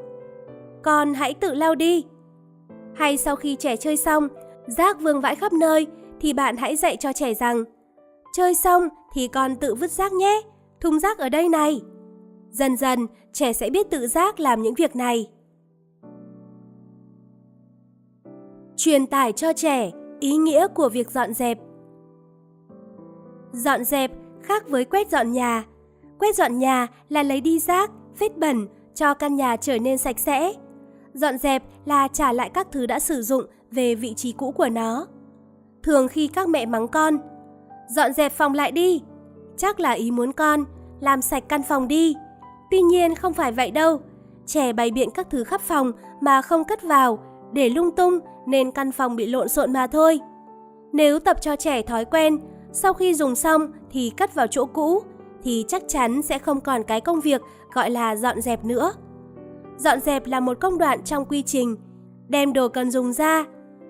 Con 0.84 1.13
hãy 1.13 1.34
tự 1.34 1.54
lau 1.54 1.76
đi. 1.76 2.06
Hay 2.95 3.17
sau 3.17 3.36
khi 3.36 3.56
trẻ 3.56 3.76
chơi 3.76 3.97
xong, 3.97 4.28
rác 4.67 5.02
vương 5.02 5.21
vãi 5.21 5.36
khắp 5.36 5.54
nơi 5.54 5.88
thì 6.21 6.34
bạn 6.34 6.58
hãy 6.58 6.76
dạy 6.76 6.97
cho 6.97 7.13
trẻ 7.13 7.34
rằng 7.34 7.63
Chơi 8.34 8.56
xong 8.56 8.89
thì 9.13 9.28
con 9.28 9.56
tự 9.56 9.76
vứt 9.76 9.91
rác 9.91 10.13
nhé, 10.13 10.41
thùng 10.82 11.00
rác 11.00 11.18
ở 11.18 11.30
đây 11.30 11.50
này. 11.50 11.82
Dần 12.52 12.78
dần, 12.78 13.08
trẻ 13.34 13.54
sẽ 13.54 13.70
biết 13.70 13.90
tự 13.90 14.08
giác 14.08 14.40
làm 14.40 14.62
những 14.62 14.74
việc 14.74 14.96
này. 14.96 15.30
Truyền 18.76 19.08
tải 19.08 19.32
cho 19.32 19.54
trẻ 19.54 19.92
ý 20.20 20.38
nghĩa 20.38 20.68
của 20.68 20.90
việc 20.90 21.12
dọn 21.12 21.34
dẹp. 21.34 21.60
Dọn 23.52 23.84
dẹp 23.84 24.12
khác 24.44 24.70
với 24.70 24.86
quét 24.86 25.10
dọn 25.10 25.32
nhà. 25.32 25.66
Quét 26.20 26.36
dọn 26.36 26.60
nhà 26.60 26.88
là 27.10 27.24
lấy 27.24 27.42
đi 27.42 27.60
rác, 27.60 27.92
vết 28.20 28.38
bẩn 28.38 28.68
cho 28.96 29.13
căn 29.13 29.36
nhà 29.36 29.56
trở 29.56 29.80
nên 29.80 29.98
sạch 29.98 30.20
sẽ. 30.20 30.54
Dọn 31.13 31.38
dẹp 31.38 31.63
là 31.86 32.08
trả 32.08 32.34
lại 32.34 32.52
các 32.54 32.68
thứ 32.72 32.86
đã 32.86 33.00
sử 33.00 33.22
dụng 33.22 33.44
về 33.72 33.96
vị 33.96 34.13
trí 34.13 34.32
cũ 34.32 34.52
của 34.52 34.70
nó. 34.70 35.08
Thường 35.84 36.08
khi 36.08 36.28
các 36.28 36.50
mẹ 36.50 36.66
mắng 36.66 36.88
con, 36.88 37.18
dọn 37.90 38.13
dẹp 38.13 38.32
phòng 38.32 38.54
lại 38.54 38.72
đi, 38.72 39.02
chắc 39.58 39.80
là 39.80 39.91
ý 39.91 40.12
muốn 40.12 40.32
con, 40.32 40.65
làm 41.00 41.22
sạch 41.22 41.43
căn 41.50 41.63
phòng 41.63 41.88
đi. 41.88 42.15
Tuy 42.72 42.82
nhiên 42.82 43.15
không 43.15 43.34
phải 43.34 43.52
vậy 43.52 43.72
đâu, 43.72 44.00
trẻ 44.46 44.74
bày 44.74 44.91
biện 44.91 45.10
các 45.12 45.28
thứ 45.30 45.43
khắp 45.43 45.62
phòng 45.62 45.91
mà 46.22 46.41
không 46.41 46.63
cất 46.63 46.84
vào, 46.84 47.20
để 47.54 47.70
lung 47.70 47.91
tung 47.91 48.20
nên 48.46 48.72
căn 48.72 48.91
phòng 48.91 49.15
bị 49.15 49.26
lộn 49.26 49.50
xộn 49.50 49.74
mà 49.74 49.88
thôi. 49.88 50.20
Nếu 50.93 51.20
tập 51.20 51.38
cho 51.41 51.56
trẻ 51.56 51.82
thói 51.82 52.06
quen, 52.06 52.39
sau 52.72 52.93
khi 52.93 53.13
dùng 53.13 53.36
xong 53.36 53.72
thì 53.91 54.12
cất 54.17 54.36
vào 54.36 54.48
chỗ 54.48 54.65
cũ, 54.65 55.02
thì 55.43 55.65
chắc 55.67 55.84
chắn 55.88 56.22
sẽ 56.22 56.39
không 56.39 56.62
còn 56.62 56.84
cái 56.84 57.02
công 57.02 57.22
việc 57.22 57.41
gọi 57.74 57.89
là 57.89 58.15
dọn 58.15 58.41
dẹp 58.41 58.65
nữa. 58.65 58.93
Dọn 59.78 60.00
dẹp 60.00 60.28
là 60.28 60.39
một 60.39 60.60
công 60.60 60.78
đoạn 60.78 61.04
trong 61.04 61.26
quy 61.26 61.43
trình, 61.43 61.76
đem 62.28 62.54
đồ 62.54 62.67
cần 62.67 62.91
dùng 62.91 63.13
ra, 63.13 63.46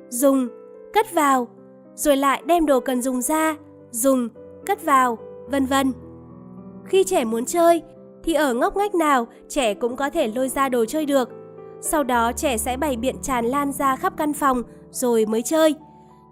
dùng, 0.10 0.48
cất 0.94 1.14
vào, 1.14 1.48
rồi 1.96 2.18
lại 2.18 2.44
đem 2.46 2.66
đồ 2.66 2.80
cần 2.80 3.02
dùng 3.02 3.22
ra, 3.22 3.56
dùng, 3.92 4.30
cất 4.66 4.86
vào, 4.86 5.18
vân 5.52 5.66
vân. 5.66 5.94
Khi 6.86 7.04
trẻ 7.04 7.26
muốn 7.26 7.46
chơi 7.46 7.82
thì 8.24 8.34
ở 8.34 8.54
ngóc 8.54 8.78
ngách 8.78 8.96
nào 8.96 9.28
trẻ 9.50 9.74
cũng 9.74 9.96
có 9.96 10.10
thể 10.10 10.28
lôi 10.28 10.50
ra 10.50 10.70
đồ 10.70 10.86
chơi 10.86 11.06
được. 11.06 11.30
Sau 11.82 12.04
đó 12.04 12.32
trẻ 12.32 12.58
sẽ 12.58 12.78
bày 12.78 12.98
biện 12.98 13.16
tràn 13.22 13.46
lan 13.46 13.72
ra 13.72 13.96
khắp 13.96 14.14
căn 14.18 14.34
phòng 14.34 14.64
rồi 14.92 15.26
mới 15.26 15.42
chơi. 15.42 15.76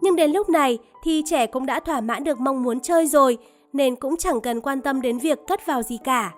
Nhưng 0.02 0.16
đến 0.16 0.32
lúc 0.32 0.50
này 0.50 0.78
thì 1.04 1.24
trẻ 1.26 1.48
cũng 1.48 1.66
đã 1.66 1.80
thỏa 1.80 2.02
mãn 2.02 2.24
được 2.24 2.40
mong 2.40 2.64
muốn 2.64 2.80
chơi 2.80 3.08
rồi 3.08 3.38
nên 3.74 3.96
cũng 3.96 4.18
chẳng 4.18 4.42
cần 4.42 4.62
quan 4.62 4.82
tâm 4.82 5.02
đến 5.02 5.18
việc 5.18 5.40
cất 5.48 5.66
vào 5.66 5.82
gì 5.82 5.98
cả. 6.04 6.34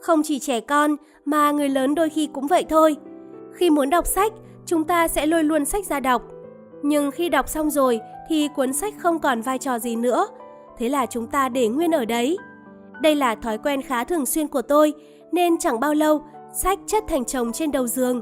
Không 0.00 0.22
chỉ 0.24 0.38
trẻ 0.38 0.60
con 0.60 0.96
mà 1.24 1.50
người 1.50 1.68
lớn 1.68 1.94
đôi 1.94 2.08
khi 2.10 2.28
cũng 2.32 2.46
vậy 2.46 2.64
thôi. 2.68 2.96
Khi 3.54 3.70
muốn 3.70 3.90
đọc 3.90 4.06
sách, 4.06 4.32
chúng 4.66 4.84
ta 4.84 5.08
sẽ 5.08 5.26
lôi 5.26 5.44
luôn 5.44 5.64
sách 5.64 5.86
ra 5.86 6.00
đọc. 6.00 6.22
Nhưng 6.82 7.10
khi 7.10 7.28
đọc 7.28 7.48
xong 7.48 7.70
rồi 7.70 8.00
thì 8.28 8.48
cuốn 8.56 8.72
sách 8.72 8.94
không 8.98 9.18
còn 9.18 9.40
vai 9.40 9.58
trò 9.58 9.78
gì 9.78 9.96
nữa. 9.96 10.26
Thế 10.82 10.88
là 10.88 11.06
chúng 11.06 11.26
ta 11.26 11.48
để 11.48 11.68
nguyên 11.68 11.90
ở 11.90 12.04
đấy. 12.04 12.38
Đây 13.00 13.14
là 13.14 13.34
thói 13.34 13.58
quen 13.58 13.82
khá 13.82 14.04
thường 14.04 14.26
xuyên 14.26 14.48
của 14.48 14.62
tôi, 14.62 14.92
nên 15.32 15.58
chẳng 15.58 15.80
bao 15.80 15.94
lâu 15.94 16.22
sách 16.54 16.78
chất 16.86 17.04
thành 17.08 17.24
chồng 17.24 17.52
trên 17.52 17.72
đầu 17.72 17.86
giường. 17.86 18.20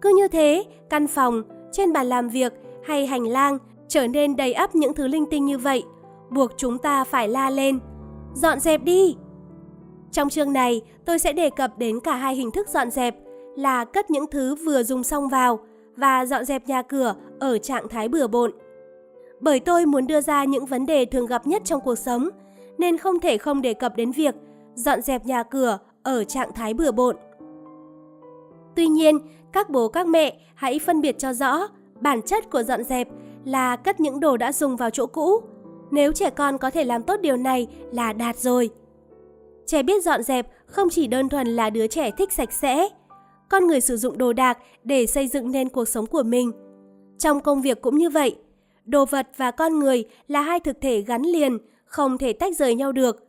Cứ 0.00 0.12
như 0.16 0.28
thế, 0.28 0.64
căn 0.90 1.06
phòng, 1.06 1.42
trên 1.72 1.92
bàn 1.92 2.06
làm 2.06 2.28
việc 2.28 2.52
hay 2.84 3.06
hành 3.06 3.28
lang 3.28 3.58
trở 3.88 4.06
nên 4.06 4.36
đầy 4.36 4.52
ắp 4.52 4.74
những 4.74 4.94
thứ 4.94 5.06
linh 5.06 5.26
tinh 5.30 5.44
như 5.44 5.58
vậy, 5.58 5.82
buộc 6.30 6.50
chúng 6.56 6.78
ta 6.78 7.04
phải 7.04 7.28
la 7.28 7.50
lên. 7.50 7.78
Dọn 8.34 8.60
dẹp 8.60 8.82
đi! 8.82 9.16
Trong 10.12 10.30
chương 10.30 10.52
này, 10.52 10.82
tôi 11.04 11.18
sẽ 11.18 11.32
đề 11.32 11.50
cập 11.50 11.78
đến 11.78 12.00
cả 12.00 12.16
hai 12.16 12.34
hình 12.34 12.50
thức 12.50 12.68
dọn 12.68 12.90
dẹp 12.90 13.16
là 13.56 13.84
cất 13.84 14.10
những 14.10 14.26
thứ 14.30 14.54
vừa 14.54 14.82
dùng 14.82 15.04
xong 15.04 15.28
vào 15.28 15.58
và 15.96 16.26
dọn 16.26 16.44
dẹp 16.44 16.68
nhà 16.68 16.82
cửa 16.82 17.14
ở 17.40 17.58
trạng 17.58 17.88
thái 17.88 18.08
bừa 18.08 18.26
bộn. 18.26 18.52
Bởi 19.44 19.60
tôi 19.60 19.86
muốn 19.86 20.06
đưa 20.06 20.20
ra 20.20 20.44
những 20.44 20.66
vấn 20.66 20.86
đề 20.86 21.04
thường 21.04 21.26
gặp 21.26 21.46
nhất 21.46 21.62
trong 21.64 21.80
cuộc 21.80 21.94
sống, 21.94 22.28
nên 22.78 22.98
không 22.98 23.20
thể 23.20 23.38
không 23.38 23.62
đề 23.62 23.74
cập 23.74 23.96
đến 23.96 24.10
việc 24.10 24.34
dọn 24.74 25.02
dẹp 25.02 25.26
nhà 25.26 25.42
cửa 25.42 25.78
ở 26.02 26.24
trạng 26.24 26.52
thái 26.52 26.74
bừa 26.74 26.92
bộn. 26.92 27.16
Tuy 28.76 28.86
nhiên, 28.86 29.18
các 29.52 29.70
bố 29.70 29.88
các 29.88 30.06
mẹ 30.06 30.38
hãy 30.54 30.78
phân 30.78 31.00
biệt 31.00 31.18
cho 31.18 31.32
rõ 31.32 31.68
bản 32.00 32.22
chất 32.22 32.50
của 32.50 32.62
dọn 32.62 32.84
dẹp 32.84 33.08
là 33.44 33.76
cất 33.76 34.00
những 34.00 34.20
đồ 34.20 34.36
đã 34.36 34.52
dùng 34.52 34.76
vào 34.76 34.90
chỗ 34.90 35.06
cũ. 35.06 35.40
Nếu 35.90 36.12
trẻ 36.12 36.30
con 36.30 36.58
có 36.58 36.70
thể 36.70 36.84
làm 36.84 37.02
tốt 37.02 37.20
điều 37.20 37.36
này 37.36 37.66
là 37.92 38.12
đạt 38.12 38.36
rồi. 38.36 38.70
Trẻ 39.66 39.82
biết 39.82 40.04
dọn 40.04 40.22
dẹp 40.22 40.46
không 40.66 40.90
chỉ 40.90 41.06
đơn 41.06 41.28
thuần 41.28 41.46
là 41.46 41.70
đứa 41.70 41.86
trẻ 41.86 42.10
thích 42.10 42.32
sạch 42.32 42.52
sẽ. 42.52 42.88
Con 43.48 43.66
người 43.66 43.80
sử 43.80 43.96
dụng 43.96 44.18
đồ 44.18 44.32
đạc 44.32 44.58
để 44.84 45.06
xây 45.06 45.28
dựng 45.28 45.50
nên 45.50 45.68
cuộc 45.68 45.88
sống 45.88 46.06
của 46.06 46.22
mình. 46.22 46.52
Trong 47.18 47.40
công 47.40 47.62
việc 47.62 47.82
cũng 47.82 47.98
như 47.98 48.10
vậy. 48.10 48.36
Đồ 48.84 49.04
vật 49.04 49.28
và 49.36 49.50
con 49.50 49.78
người 49.78 50.04
là 50.28 50.40
hai 50.40 50.60
thực 50.60 50.80
thể 50.80 51.00
gắn 51.02 51.22
liền, 51.22 51.58
không 51.84 52.18
thể 52.18 52.32
tách 52.32 52.56
rời 52.56 52.74
nhau 52.74 52.92
được. 52.92 53.28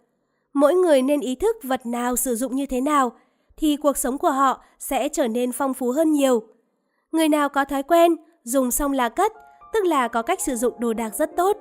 Mỗi 0.54 0.74
người 0.74 1.02
nên 1.02 1.20
ý 1.20 1.36
thức 1.36 1.56
vật 1.64 1.86
nào 1.86 2.16
sử 2.16 2.36
dụng 2.36 2.56
như 2.56 2.66
thế 2.66 2.82
nào, 2.82 3.12
thì 3.58 3.76
cuộc 3.76 3.98
sống 3.98 4.18
của 4.18 4.32
họ 4.32 4.64
sẽ 4.80 5.10
trở 5.10 5.28
nên 5.28 5.52
phong 5.52 5.74
phú 5.74 5.92
hơn 5.92 6.12
nhiều. 6.12 6.44
Người 7.12 7.30
nào 7.30 7.50
có 7.50 7.66
thói 7.66 7.84
quen, 7.84 8.16
dùng 8.44 8.72
xong 8.72 8.92
là 8.92 9.10
cất, 9.10 9.34
tức 9.74 9.86
là 9.86 10.08
có 10.08 10.22
cách 10.22 10.42
sử 10.42 10.56
dụng 10.56 10.80
đồ 10.80 10.94
đạc 10.94 11.16
rất 11.16 11.32
tốt. 11.38 11.58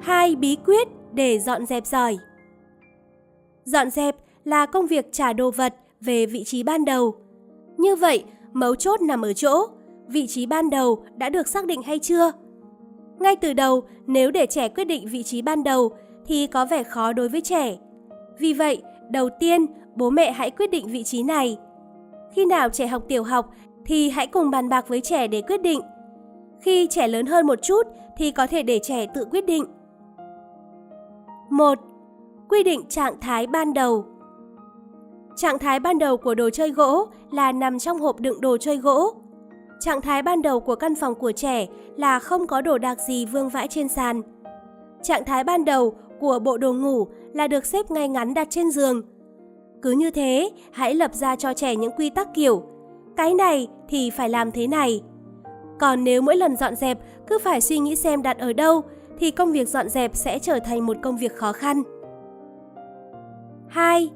Hai 0.00 0.36
bí 0.36 0.56
quyết 0.64 0.88
để 1.12 1.38
dọn 1.38 1.66
dẹp 1.66 1.86
giỏi. 1.86 2.18
Dọn 3.64 3.90
dẹp 3.90 4.16
là 4.44 4.66
công 4.66 4.86
việc 4.86 5.12
trả 5.12 5.32
đồ 5.32 5.50
vật 5.50 5.74
về 6.00 6.26
vị 6.26 6.44
trí 6.44 6.62
ban 6.62 6.84
đầu. 6.84 7.14
Như 7.76 7.96
vậy, 7.96 8.24
mấu 8.52 8.74
chốt 8.74 9.02
nằm 9.02 9.22
ở 9.22 9.32
chỗ, 9.32 9.66
vị 10.08 10.26
trí 10.26 10.46
ban 10.46 10.70
đầu 10.70 11.04
đã 11.16 11.28
được 11.28 11.48
xác 11.48 11.66
định 11.66 11.82
hay 11.82 11.98
chưa? 11.98 12.32
Ngay 13.18 13.36
từ 13.36 13.52
đầu, 13.52 13.82
nếu 14.06 14.30
để 14.30 14.46
trẻ 14.46 14.68
quyết 14.68 14.84
định 14.84 15.08
vị 15.08 15.22
trí 15.22 15.42
ban 15.42 15.64
đầu 15.64 15.90
thì 16.26 16.46
có 16.46 16.66
vẻ 16.66 16.82
khó 16.82 17.12
đối 17.12 17.28
với 17.28 17.40
trẻ. 17.40 17.76
Vì 18.38 18.52
vậy, 18.52 18.82
đầu 19.10 19.28
tiên, 19.40 19.66
bố 19.94 20.10
mẹ 20.10 20.32
hãy 20.32 20.50
quyết 20.50 20.70
định 20.70 20.86
vị 20.88 21.02
trí 21.02 21.22
này. 21.22 21.58
Khi 22.32 22.46
nào 22.46 22.68
trẻ 22.68 22.86
học 22.86 23.04
tiểu 23.08 23.24
học 23.24 23.50
thì 23.84 24.10
hãy 24.10 24.26
cùng 24.26 24.50
bàn 24.50 24.68
bạc 24.68 24.88
với 24.88 25.00
trẻ 25.00 25.26
để 25.26 25.42
quyết 25.42 25.62
định. 25.62 25.80
Khi 26.60 26.86
trẻ 26.86 27.08
lớn 27.08 27.26
hơn 27.26 27.46
một 27.46 27.58
chút 27.62 27.86
thì 28.16 28.30
có 28.30 28.46
thể 28.46 28.62
để 28.62 28.78
trẻ 28.82 29.06
tự 29.14 29.24
quyết 29.30 29.46
định. 29.46 29.64
1. 31.50 31.78
Quy 32.48 32.62
định 32.62 32.88
trạng 32.88 33.20
thái 33.20 33.46
ban 33.46 33.74
đầu 33.74 34.04
Trạng 35.36 35.58
thái 35.58 35.80
ban 35.80 35.98
đầu 35.98 36.16
của 36.16 36.34
đồ 36.34 36.50
chơi 36.50 36.70
gỗ 36.70 37.06
là 37.30 37.52
nằm 37.52 37.78
trong 37.78 37.98
hộp 37.98 38.20
đựng 38.20 38.40
đồ 38.40 38.56
chơi 38.56 38.76
gỗ. 38.76 39.14
Trạng 39.80 40.00
thái 40.00 40.22
ban 40.22 40.42
đầu 40.42 40.60
của 40.60 40.74
căn 40.74 40.94
phòng 40.94 41.14
của 41.14 41.32
trẻ 41.32 41.66
là 41.96 42.18
không 42.18 42.46
có 42.46 42.60
đồ 42.60 42.78
đạc 42.78 42.98
gì 43.00 43.26
vương 43.26 43.48
vãi 43.48 43.68
trên 43.68 43.88
sàn. 43.88 44.22
Trạng 45.02 45.24
thái 45.24 45.44
ban 45.44 45.64
đầu 45.64 45.94
của 46.20 46.38
bộ 46.38 46.58
đồ 46.58 46.72
ngủ 46.72 47.06
là 47.32 47.48
được 47.48 47.66
xếp 47.66 47.90
ngay 47.90 48.08
ngắn 48.08 48.34
đặt 48.34 48.46
trên 48.50 48.70
giường. 48.70 49.02
Cứ 49.82 49.90
như 49.90 50.10
thế, 50.10 50.50
hãy 50.72 50.94
lập 50.94 51.14
ra 51.14 51.36
cho 51.36 51.54
trẻ 51.54 51.76
những 51.76 51.92
quy 51.96 52.10
tắc 52.10 52.34
kiểu 52.34 52.62
cái 53.16 53.34
này 53.34 53.68
thì 53.88 54.10
phải 54.10 54.28
làm 54.28 54.52
thế 54.52 54.66
này. 54.66 55.02
Còn 55.80 56.04
nếu 56.04 56.22
mỗi 56.22 56.36
lần 56.36 56.56
dọn 56.56 56.76
dẹp 56.76 56.98
cứ 57.26 57.38
phải 57.38 57.60
suy 57.60 57.78
nghĩ 57.78 57.96
xem 57.96 58.22
đặt 58.22 58.38
ở 58.38 58.52
đâu 58.52 58.82
thì 59.18 59.30
công 59.30 59.52
việc 59.52 59.68
dọn 59.68 59.88
dẹp 59.88 60.16
sẽ 60.16 60.38
trở 60.38 60.58
thành 60.58 60.86
một 60.86 60.96
công 61.02 61.16
việc 61.16 61.36
khó 61.36 61.52
khăn. 61.52 61.82
2. 63.68 64.10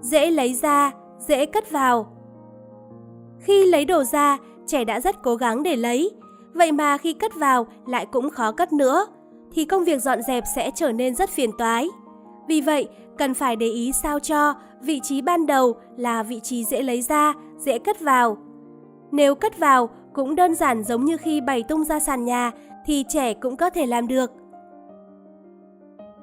Dễ 0.00 0.30
lấy 0.30 0.54
ra, 0.54 0.92
dễ 1.18 1.46
cất 1.46 1.70
vào. 1.70 2.06
Khi 3.38 3.66
lấy 3.66 3.84
đồ 3.84 4.04
ra, 4.04 4.38
trẻ 4.66 4.84
đã 4.84 5.00
rất 5.00 5.22
cố 5.22 5.36
gắng 5.36 5.62
để 5.62 5.76
lấy, 5.76 6.10
vậy 6.54 6.72
mà 6.72 6.98
khi 6.98 7.12
cất 7.12 7.34
vào 7.34 7.66
lại 7.86 8.06
cũng 8.06 8.30
khó 8.30 8.52
cất 8.52 8.72
nữa, 8.72 9.06
thì 9.52 9.64
công 9.64 9.84
việc 9.84 10.02
dọn 10.02 10.22
dẹp 10.22 10.44
sẽ 10.56 10.70
trở 10.74 10.92
nên 10.92 11.14
rất 11.14 11.30
phiền 11.30 11.50
toái. 11.58 11.88
Vì 12.48 12.60
vậy, 12.60 12.88
cần 13.18 13.34
phải 13.34 13.56
để 13.56 13.66
ý 13.66 13.92
sao 13.92 14.18
cho 14.18 14.54
vị 14.82 15.00
trí 15.02 15.22
ban 15.22 15.46
đầu 15.46 15.74
là 15.96 16.22
vị 16.22 16.40
trí 16.40 16.64
dễ 16.64 16.82
lấy 16.82 17.02
ra, 17.02 17.34
dễ 17.58 17.78
cất 17.78 18.00
vào. 18.00 18.36
Nếu 19.10 19.34
cất 19.34 19.58
vào 19.58 19.88
cũng 20.12 20.34
đơn 20.34 20.54
giản 20.54 20.84
giống 20.84 21.04
như 21.04 21.16
khi 21.16 21.40
bày 21.40 21.62
tung 21.62 21.84
ra 21.84 22.00
sàn 22.00 22.24
nhà 22.24 22.50
thì 22.86 23.04
trẻ 23.08 23.34
cũng 23.34 23.56
có 23.56 23.70
thể 23.70 23.86
làm 23.86 24.08
được. 24.08 24.30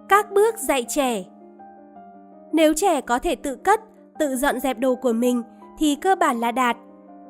Các 0.10 0.32
bước 0.32 0.58
dạy 0.58 0.86
trẻ 0.90 1.24
Nếu 2.54 2.74
trẻ 2.74 3.02
có 3.02 3.20
thể 3.20 3.36
tự 3.36 3.56
cất, 3.56 3.82
tự 4.20 4.36
dọn 4.36 4.60
dẹp 4.60 4.80
đồ 4.80 4.96
của 4.96 5.14
mình 5.14 5.44
thì 5.80 5.96
cơ 5.96 6.16
bản 6.16 6.40
là 6.40 6.52
đạt. 6.52 6.78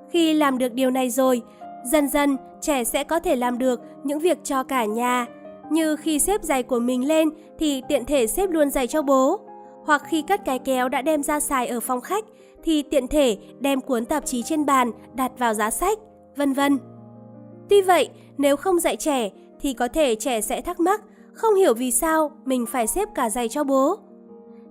Khi 0.10 0.34
làm 0.34 0.58
được 0.58 0.74
điều 0.74 0.92
này 0.92 1.10
rồi, 1.10 1.42
dần 1.84 2.08
dần 2.08 2.38
trẻ 2.62 2.84
sẽ 2.84 3.04
có 3.04 3.20
thể 3.20 3.36
làm 3.36 3.58
được 3.58 3.82
những 4.04 4.20
việc 4.20 4.38
cho 4.44 4.64
cả 4.64 4.86
nhà. 4.86 5.26
Như 5.72 5.96
khi 5.96 6.20
xếp 6.20 6.44
giày 6.44 6.64
của 6.64 6.80
mình 6.80 7.08
lên 7.08 7.30
thì 7.60 7.82
tiện 7.88 8.06
thể 8.06 8.28
xếp 8.28 8.50
luôn 8.50 8.70
giày 8.70 8.88
cho 8.88 9.02
bố. 9.02 9.40
Hoặc 9.86 10.04
khi 10.10 10.22
cất 10.22 10.46
cái 10.46 10.60
kéo 10.60 10.90
đã 10.90 11.02
đem 11.02 11.24
ra 11.24 11.40
xài 11.40 11.68
ở 11.68 11.80
phòng 11.80 12.02
khách 12.02 12.26
thì 12.64 12.84
tiện 12.84 13.08
thể 13.08 13.38
đem 13.60 13.82
cuốn 13.82 14.06
tạp 14.06 14.26
chí 14.26 14.44
trên 14.44 14.66
bàn 14.66 14.92
đặt 15.14 15.32
vào 15.38 15.54
giá 15.54 15.70
sách, 15.70 15.98
vân 16.36 16.54
vân. 16.54 16.78
Tuy 17.70 17.82
vậy, 17.82 18.10
nếu 18.38 18.56
không 18.56 18.80
dạy 18.80 18.96
trẻ 18.96 19.30
thì 19.60 19.74
có 19.74 19.88
thể 19.88 20.16
trẻ 20.16 20.42
sẽ 20.42 20.62
thắc 20.62 20.80
mắc 20.80 21.02
không 21.34 21.56
hiểu 21.56 21.74
vì 21.74 21.92
sao 21.92 22.32
mình 22.46 22.66
phải 22.66 22.88
xếp 22.88 23.10
cả 23.16 23.30
giày 23.30 23.50
cho 23.50 23.64
bố. 23.64 23.96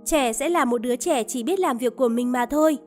Trẻ 0.04 0.32
sẽ 0.32 0.48
là 0.48 0.64
một 0.64 0.78
đứa 0.78 0.96
trẻ 0.96 1.22
chỉ 1.22 1.42
biết 1.42 1.60
làm 1.60 1.78
việc 1.78 1.96
của 1.96 2.08
mình 2.08 2.32
mà 2.32 2.46
thôi. 2.46 2.78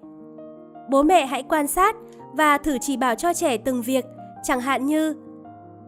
Bố 0.90 1.04
mẹ 1.04 1.26
hãy 1.26 1.44
quan 1.44 1.68
sát 1.68 1.96
và 2.34 2.58
thử 2.58 2.78
chỉ 2.78 2.98
bảo 2.98 3.16
cho 3.16 3.34
trẻ 3.34 3.58
từng 3.58 3.82
việc, 3.82 4.06
chẳng 4.44 4.62
hạn 4.62 4.86
như 4.86 5.16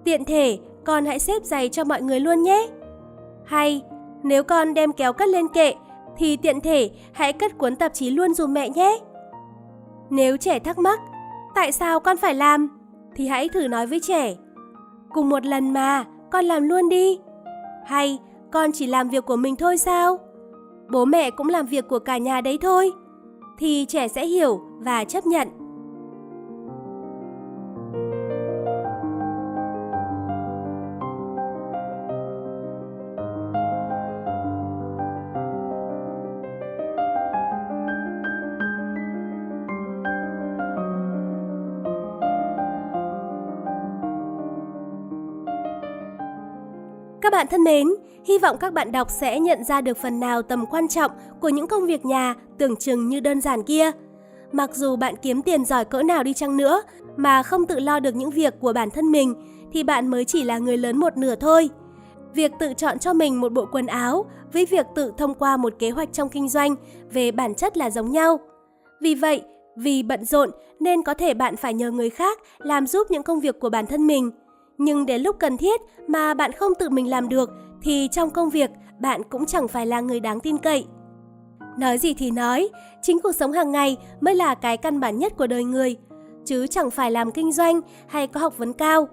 Tiện 0.03 0.25
thể, 0.25 0.59
con 0.83 1.05
hãy 1.05 1.19
xếp 1.19 1.43
giày 1.43 1.69
cho 1.69 1.83
mọi 1.83 2.01
người 2.01 2.19
luôn 2.19 2.43
nhé. 2.43 2.67
Hay, 3.45 3.83
nếu 4.23 4.43
con 4.43 4.73
đem 4.73 4.93
kéo 4.93 5.13
cất 5.13 5.29
lên 5.29 5.47
kệ, 5.47 5.73
thì 6.17 6.37
tiện 6.37 6.61
thể 6.61 6.91
hãy 7.11 7.33
cất 7.33 7.57
cuốn 7.57 7.75
tạp 7.75 7.93
chí 7.93 8.09
luôn 8.09 8.33
dùm 8.33 8.53
mẹ 8.53 8.69
nhé. 8.69 8.99
Nếu 10.09 10.37
trẻ 10.37 10.59
thắc 10.59 10.77
mắc, 10.77 10.99
tại 11.55 11.71
sao 11.71 11.99
con 11.99 12.17
phải 12.17 12.33
làm? 12.33 12.79
Thì 13.15 13.27
hãy 13.27 13.49
thử 13.49 13.67
nói 13.67 13.87
với 13.87 13.99
trẻ. 13.99 14.35
Cùng 15.09 15.29
một 15.29 15.45
lần 15.45 15.73
mà, 15.73 16.05
con 16.31 16.45
làm 16.45 16.69
luôn 16.69 16.89
đi. 16.89 17.19
Hay 17.85 18.19
con 18.51 18.71
chỉ 18.71 18.87
làm 18.87 19.09
việc 19.09 19.25
của 19.25 19.35
mình 19.35 19.55
thôi 19.55 19.77
sao? 19.77 20.19
Bố 20.91 21.05
mẹ 21.05 21.31
cũng 21.31 21.49
làm 21.49 21.65
việc 21.65 21.87
của 21.87 21.99
cả 21.99 22.17
nhà 22.17 22.41
đấy 22.41 22.57
thôi. 22.61 22.91
thì 23.57 23.85
trẻ 23.85 24.07
sẽ 24.07 24.25
hiểu 24.25 24.61
và 24.79 25.03
chấp 25.03 25.25
nhận. 25.25 25.62
Các 47.33 47.37
bạn 47.37 47.47
thân 47.47 47.63
mến, 47.63 47.87
hy 48.25 48.37
vọng 48.37 48.57
các 48.59 48.73
bạn 48.73 48.91
đọc 48.91 49.09
sẽ 49.09 49.39
nhận 49.39 49.63
ra 49.63 49.81
được 49.81 49.97
phần 49.97 50.19
nào 50.19 50.41
tầm 50.41 50.65
quan 50.65 50.87
trọng 50.87 51.11
của 51.41 51.49
những 51.49 51.67
công 51.67 51.85
việc 51.85 52.05
nhà 52.05 52.35
tưởng 52.57 52.75
chừng 52.75 53.09
như 53.09 53.19
đơn 53.19 53.41
giản 53.41 53.63
kia. 53.63 53.91
Mặc 54.51 54.75
dù 54.75 54.95
bạn 54.95 55.15
kiếm 55.21 55.41
tiền 55.41 55.65
giỏi 55.65 55.85
cỡ 55.85 56.03
nào 56.03 56.23
đi 56.23 56.33
chăng 56.33 56.57
nữa 56.57 56.81
mà 57.17 57.43
không 57.43 57.65
tự 57.65 57.79
lo 57.79 57.99
được 57.99 58.15
những 58.15 58.29
việc 58.29 58.53
của 58.59 58.73
bản 58.73 58.89
thân 58.89 59.11
mình 59.11 59.35
thì 59.73 59.83
bạn 59.83 60.07
mới 60.07 60.25
chỉ 60.25 60.43
là 60.43 60.57
người 60.57 60.77
lớn 60.77 60.97
một 60.97 61.17
nửa 61.17 61.35
thôi. 61.35 61.69
Việc 62.33 62.51
tự 62.59 62.73
chọn 62.73 62.99
cho 62.99 63.13
mình 63.13 63.41
một 63.41 63.53
bộ 63.53 63.65
quần 63.71 63.85
áo 63.85 64.25
với 64.53 64.65
việc 64.65 64.85
tự 64.95 65.13
thông 65.17 65.33
qua 65.33 65.57
một 65.57 65.73
kế 65.79 65.89
hoạch 65.89 66.13
trong 66.13 66.29
kinh 66.29 66.49
doanh 66.49 66.75
về 67.11 67.31
bản 67.31 67.55
chất 67.55 67.77
là 67.77 67.89
giống 67.89 68.11
nhau. 68.11 68.39
Vì 69.01 69.15
vậy, 69.15 69.41
vì 69.75 70.03
bận 70.03 70.25
rộn 70.25 70.51
nên 70.79 71.03
có 71.03 71.13
thể 71.13 71.33
bạn 71.33 71.55
phải 71.55 71.73
nhờ 71.73 71.91
người 71.91 72.09
khác 72.09 72.39
làm 72.57 72.87
giúp 72.87 73.11
những 73.11 73.23
công 73.23 73.39
việc 73.39 73.59
của 73.59 73.69
bản 73.69 73.87
thân 73.87 74.07
mình– 74.07 74.31
nhưng 74.77 75.05
đến 75.05 75.21
lúc 75.21 75.35
cần 75.39 75.57
thiết 75.57 75.81
mà 76.07 76.33
bạn 76.33 76.51
không 76.51 76.75
tự 76.79 76.89
mình 76.89 77.09
làm 77.09 77.29
được 77.29 77.49
thì 77.81 78.07
trong 78.11 78.29
công 78.29 78.49
việc 78.49 78.69
bạn 78.99 79.21
cũng 79.29 79.45
chẳng 79.45 79.67
phải 79.67 79.85
là 79.85 80.01
người 80.01 80.19
đáng 80.19 80.39
tin 80.39 80.57
cậy. 80.57 80.85
Nói 81.77 81.97
gì 81.97 82.13
thì 82.13 82.31
nói, 82.31 82.69
chính 83.01 83.19
cuộc 83.23 83.31
sống 83.31 83.51
hàng 83.51 83.71
ngày 83.71 83.97
mới 84.21 84.35
là 84.35 84.55
cái 84.55 84.77
căn 84.77 84.99
bản 84.99 85.17
nhất 85.17 85.33
của 85.37 85.47
đời 85.47 85.63
người, 85.63 85.97
chứ 86.45 86.67
chẳng 86.67 86.91
phải 86.91 87.11
làm 87.11 87.31
kinh 87.31 87.51
doanh 87.51 87.81
hay 88.07 88.27
có 88.27 88.39
học 88.39 88.57
vấn 88.57 88.73
cao. 88.73 89.07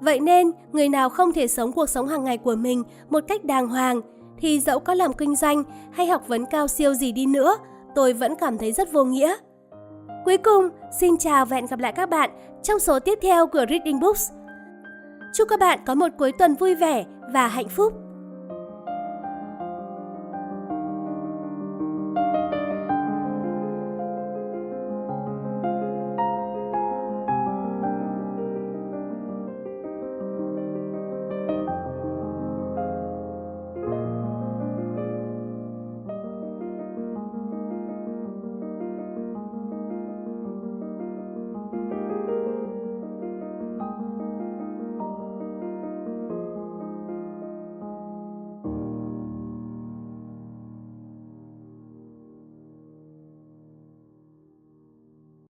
Vậy 0.00 0.20
nên, 0.20 0.50
người 0.72 0.88
nào 0.88 1.08
không 1.08 1.32
thể 1.32 1.48
sống 1.48 1.72
cuộc 1.72 1.88
sống 1.88 2.06
hàng 2.06 2.24
ngày 2.24 2.38
của 2.38 2.54
mình 2.54 2.82
một 3.10 3.24
cách 3.28 3.44
đàng 3.44 3.68
hoàng 3.68 4.00
thì 4.38 4.60
dẫu 4.60 4.78
có 4.78 4.94
làm 4.94 5.12
kinh 5.12 5.36
doanh 5.36 5.62
hay 5.92 6.06
học 6.06 6.28
vấn 6.28 6.46
cao 6.46 6.68
siêu 6.68 6.94
gì 6.94 7.12
đi 7.12 7.26
nữa, 7.26 7.56
tôi 7.94 8.12
vẫn 8.12 8.34
cảm 8.34 8.58
thấy 8.58 8.72
rất 8.72 8.92
vô 8.92 9.04
nghĩa. 9.04 9.36
Cuối 10.24 10.36
cùng, 10.36 10.68
xin 11.00 11.16
chào 11.16 11.46
và 11.46 11.56
hẹn 11.56 11.66
gặp 11.66 11.78
lại 11.78 11.92
các 11.92 12.10
bạn 12.10 12.30
trong 12.62 12.78
số 12.78 13.00
tiếp 13.00 13.18
theo 13.22 13.46
của 13.46 13.64
Reading 13.70 14.00
Books. 14.00 14.30
Chúc 15.32 15.48
các 15.48 15.60
bạn 15.60 15.78
có 15.86 15.94
một 15.94 16.08
cuối 16.18 16.32
tuần 16.32 16.54
vui 16.54 16.74
vẻ 16.74 17.04
và 17.32 17.48
hạnh 17.48 17.68
phúc. 17.68 17.92